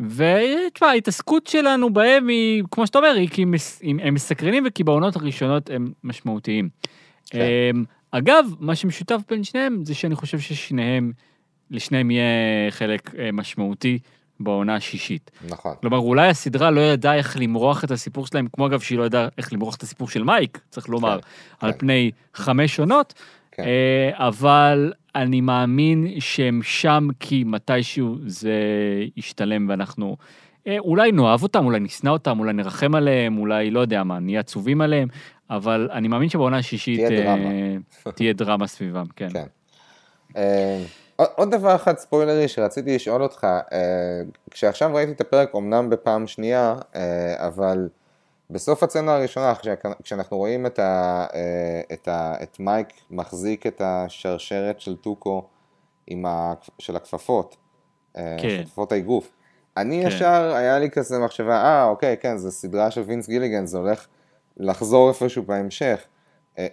ותשמע, 0.00 0.88
ההתעסקות 0.88 1.46
שלנו 1.46 1.90
בהם 1.90 2.28
היא, 2.28 2.62
כמו 2.70 2.86
שאתה 2.86 2.98
אומר, 2.98 3.14
היא 3.16 3.28
כי 3.28 3.44
הם 4.02 4.14
מסקרנים 4.14 4.64
וכי 4.66 4.84
בעונות 4.84 5.16
הראשונות 5.16 5.70
הם 5.70 5.92
משמעותיים. 6.04 6.68
כן. 7.30 7.76
אגב, 8.10 8.54
מה 8.60 8.74
שמשותף 8.74 9.20
בין 9.30 9.44
שניהם 9.44 9.84
זה 9.84 9.94
שאני 9.94 10.14
חושב 10.14 10.38
ששניהם, 10.38 11.12
לשניהם 11.70 12.10
יהיה 12.10 12.70
חלק 12.70 13.14
משמעותי 13.32 13.98
בעונה 14.44 14.74
השישית. 14.74 15.30
נכון. 15.48 15.74
כלומר, 15.80 15.98
אולי 15.98 16.28
הסדרה 16.28 16.70
לא 16.70 16.80
ידעה 16.80 17.14
איך 17.14 17.36
למרוח 17.40 17.84
את 17.84 17.90
הסיפור 17.90 18.26
שלהם, 18.26 18.46
כמו 18.52 18.66
אגב 18.66 18.80
שהיא 18.80 18.98
לא 18.98 19.04
ידעה 19.04 19.28
איך 19.38 19.52
למרוח 19.52 19.76
את 19.76 19.82
הסיפור 19.82 20.08
של 20.08 20.22
מייק, 20.22 20.60
צריך 20.70 20.88
לומר, 20.88 21.18
על 21.60 21.72
כן. 21.72 21.78
פני 21.78 22.10
חמש 22.34 22.80
עונות, 22.80 23.14
כן. 23.52 23.62
אה, 23.62 24.26
אבל 24.28 24.92
אני 25.14 25.40
מאמין 25.40 26.20
שהם 26.20 26.60
שם 26.62 27.08
כי 27.20 27.44
מתישהו 27.44 28.16
זה 28.26 28.52
ישתלם 29.16 29.66
ואנחנו 29.68 30.16
אה, 30.66 30.78
אולי 30.78 31.12
נאהב 31.12 31.42
אותם, 31.42 31.64
אולי 31.64 31.80
נשנא 31.80 32.10
אותם, 32.10 32.38
אולי 32.38 32.52
נרחם 32.52 32.94
עליהם, 32.94 33.38
אולי 33.38 33.70
לא 33.70 33.80
יודע 33.80 34.04
מה, 34.04 34.18
נהיה 34.18 34.40
עצובים 34.40 34.80
עליהם, 34.80 35.08
אבל 35.50 35.88
אני 35.92 36.08
מאמין 36.08 36.28
שבעונה 36.28 36.58
השישית 36.58 37.00
תהיה 37.06 37.22
דרמה. 37.24 37.50
אה, 38.06 38.12
תהיה 38.12 38.32
דרמה 38.32 38.66
סביבם, 38.66 39.06
כן. 39.16 39.28
כן. 39.32 39.46
עוד- 41.36 41.50
דבר 41.50 41.74
אחד 41.74 41.98
ספוילרי 41.98 42.48
שרציתי 42.48 42.94
לשאול 42.94 43.22
אותך, 43.22 43.44
אה, 43.72 43.78
כשעכשיו 44.50 44.94
ראיתי 44.94 45.12
את 45.12 45.20
הפרק 45.20 45.54
אמנם 45.56 45.90
בפעם 45.90 46.26
שנייה, 46.26 46.74
אה, 46.94 47.46
אבל 47.46 47.88
בסוף 48.50 48.82
הצצנה 48.82 49.14
הראשונה, 49.14 49.54
כש- 49.54 49.68
כשאנחנו 50.02 50.36
רואים 50.36 50.66
את, 50.66 50.78
ה, 50.78 51.26
אה, 51.34 51.40
את, 51.92 52.08
ה, 52.08 52.34
את 52.42 52.60
מייק 52.60 52.88
מחזיק 53.10 53.66
את 53.66 53.82
השרשרת 53.84 54.80
של 54.80 54.96
טוקו 54.96 55.42
עם 56.06 56.26
ה, 56.26 56.52
של 56.78 56.96
הכפפות, 56.96 57.56
כן. 58.14 58.20
של 58.38 58.64
כפפות 58.64 58.92
האגרוף, 58.92 59.30
אני 59.76 60.02
כן. 60.02 60.08
ישר, 60.08 60.52
היה 60.54 60.78
לי 60.78 60.90
כזה 60.90 61.18
מחשבה, 61.18 61.56
אה 61.62 61.84
אוקיי, 61.84 62.16
כן, 62.20 62.36
זו 62.36 62.50
סדרה 62.50 62.90
של 62.90 63.00
וינס 63.00 63.28
גיליגן, 63.28 63.66
זה 63.66 63.78
הולך 63.78 64.06
לחזור 64.56 65.08
איפשהו 65.08 65.42
בהמשך. 65.42 66.00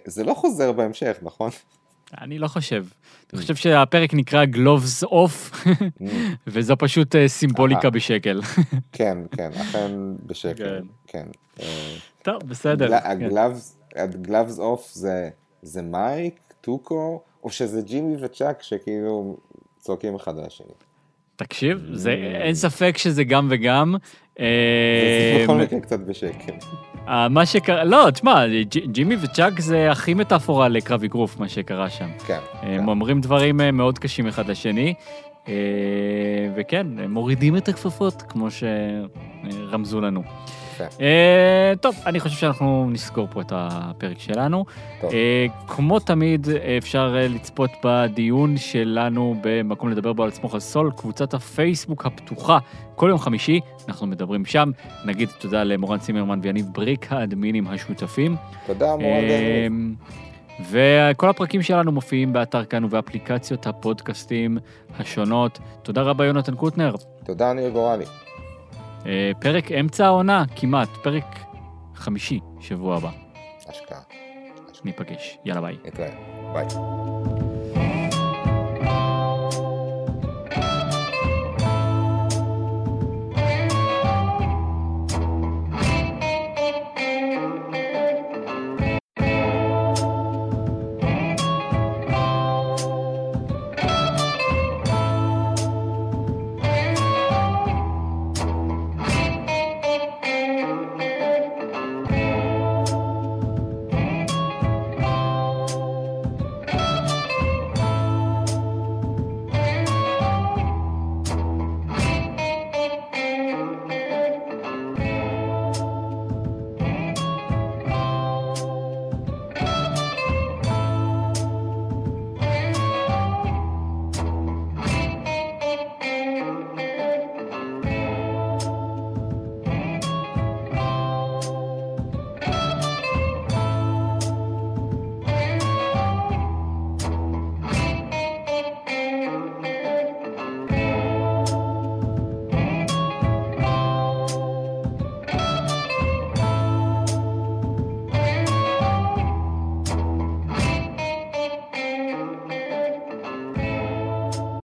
זה 0.04 0.24
לא 0.24 0.34
חוזר 0.34 0.72
בהמשך, 0.72 1.18
נכון? 1.22 1.50
אני 2.20 2.38
לא 2.38 2.48
חושב. 2.48 2.86
אני 3.32 3.40
חושב 3.40 3.56
שהפרק 3.56 4.14
נקרא 4.14 4.44
Gloves 4.44 5.06
Off, 5.06 5.68
וזו 6.46 6.74
פשוט 6.78 7.16
אה, 7.16 7.28
סימבוליקה 7.28 7.80
אהה. 7.82 7.90
בשקל. 7.90 8.40
כן, 8.92 9.18
כן, 9.30 9.50
אכן 9.60 9.90
בשקל, 10.26 10.80
כן. 11.06 11.26
אה, 11.60 11.96
טוב, 12.22 12.42
בסדר. 12.46 13.00
כן. 13.00 13.28
ה 13.96 14.05
Gloves 14.05 14.58
Off 14.58 14.90
זה, 14.92 15.30
זה 15.62 15.82
מייק, 15.82 16.40
טוקו, 16.60 17.22
או 17.44 17.50
שזה 17.50 17.82
ג'ימי 17.82 18.16
וצ'אק 18.24 18.62
שכאילו 18.62 19.36
צועקים 19.78 20.14
אחד 20.14 20.38
על 20.38 20.44
השני. 20.44 20.72
תקשיב, 21.44 21.86
זה, 21.92 22.10
אין 22.40 22.54
ספק 22.54 22.98
שזה 22.98 23.24
גם 23.24 23.48
וגם. 23.50 23.94
זה 24.38 24.44
אה, 24.44 25.42
בכל 25.44 25.54
מקרה 25.54 25.80
קצת 25.80 26.00
בשקל. 26.00 26.52
אה, 27.08 27.28
מה 27.28 27.46
שקרה, 27.46 27.84
לא, 27.84 28.10
תשמע, 28.10 28.44
ג'ימי 28.86 29.16
וצ'אק 29.20 29.60
זה 29.60 29.90
הכי 29.90 30.14
מטאפורה 30.14 30.68
לקרב 30.68 31.04
אגרוף, 31.04 31.38
מה 31.38 31.48
שקרה 31.48 31.90
שם. 31.90 32.08
כן. 32.26 32.38
הם 32.62 32.88
אומרים 32.88 33.20
דברים 33.20 33.60
אה, 33.60 33.70
מאוד 33.70 33.98
קשים 33.98 34.26
אחד 34.26 34.48
לשני, 34.48 34.94
אה, 35.48 35.54
וכן, 36.56 36.86
הם 36.98 37.12
מורידים 37.12 37.56
את 37.56 37.68
הכפפות, 37.68 38.22
כמו 38.22 38.48
שרמזו 38.50 40.00
לנו. 40.00 40.22
יפה. 40.86 41.02
אה, 41.02 41.72
טוב, 41.80 41.94
אני 42.06 42.20
חושב 42.20 42.36
שאנחנו 42.36 42.88
נסגור 42.90 43.28
פה 43.30 43.40
את 43.40 43.52
הפרק 43.54 44.18
שלנו. 44.18 44.64
טוב. 45.00 45.12
אה, 45.12 45.46
כמו 45.66 45.98
תמיד, 45.98 46.48
אה, 46.48 46.78
אפשר 46.78 47.16
אה, 47.16 47.28
לצפות 47.28 47.70
בדיון 47.84 48.56
שלנו 48.56 49.34
במקום 49.42 49.90
לדבר 49.90 50.12
בו 50.12 50.22
על 50.22 50.30
סמוך 50.30 50.54
על 50.54 50.60
סול, 50.60 50.90
קבוצת 50.96 51.34
הפייסבוק 51.34 52.06
הפתוחה. 52.06 52.58
כל 52.94 53.08
יום 53.08 53.18
חמישי 53.18 53.60
אנחנו 53.88 54.06
מדברים 54.06 54.44
שם. 54.44 54.70
נגיד 55.04 55.28
תודה 55.38 55.64
למורן 55.64 55.98
צימרמן 55.98 56.38
ויניב 56.42 56.66
בריק, 56.72 57.12
האדמינים 57.12 57.68
השותפים. 57.68 58.36
תודה, 58.66 58.96
מורן 58.96 59.24
ויניב. 59.24 59.72
אמ, 59.72 59.94
וכל 60.70 61.28
הפרקים 61.28 61.62
שלנו 61.62 61.92
מופיעים 61.92 62.32
באתר 62.32 62.64
כאן 62.64 62.84
ובאפליקציות 62.84 63.66
הפודקאסטים 63.66 64.58
השונות. 64.98 65.58
תודה 65.82 66.02
רבה, 66.02 66.24
יונתן 66.24 66.54
קוטנר. 66.54 66.94
תודה, 67.24 67.52
ניר 67.52 67.68
גורלי. 67.68 68.04
אה, 69.06 69.30
פרק 69.40 69.72
אמצע 69.72 70.06
העונה, 70.06 70.44
כמעט, 70.56 70.88
פרק 70.88 71.38
חמישי, 71.94 72.40
שבוע 72.60 72.96
הבא. 72.96 73.10
השקעה. 73.68 74.00
ניפגש. 74.84 75.38
יאללה 75.44 75.60
ביי. 75.60 75.76
נתראה. 75.84 76.10
ביי. 76.52 76.66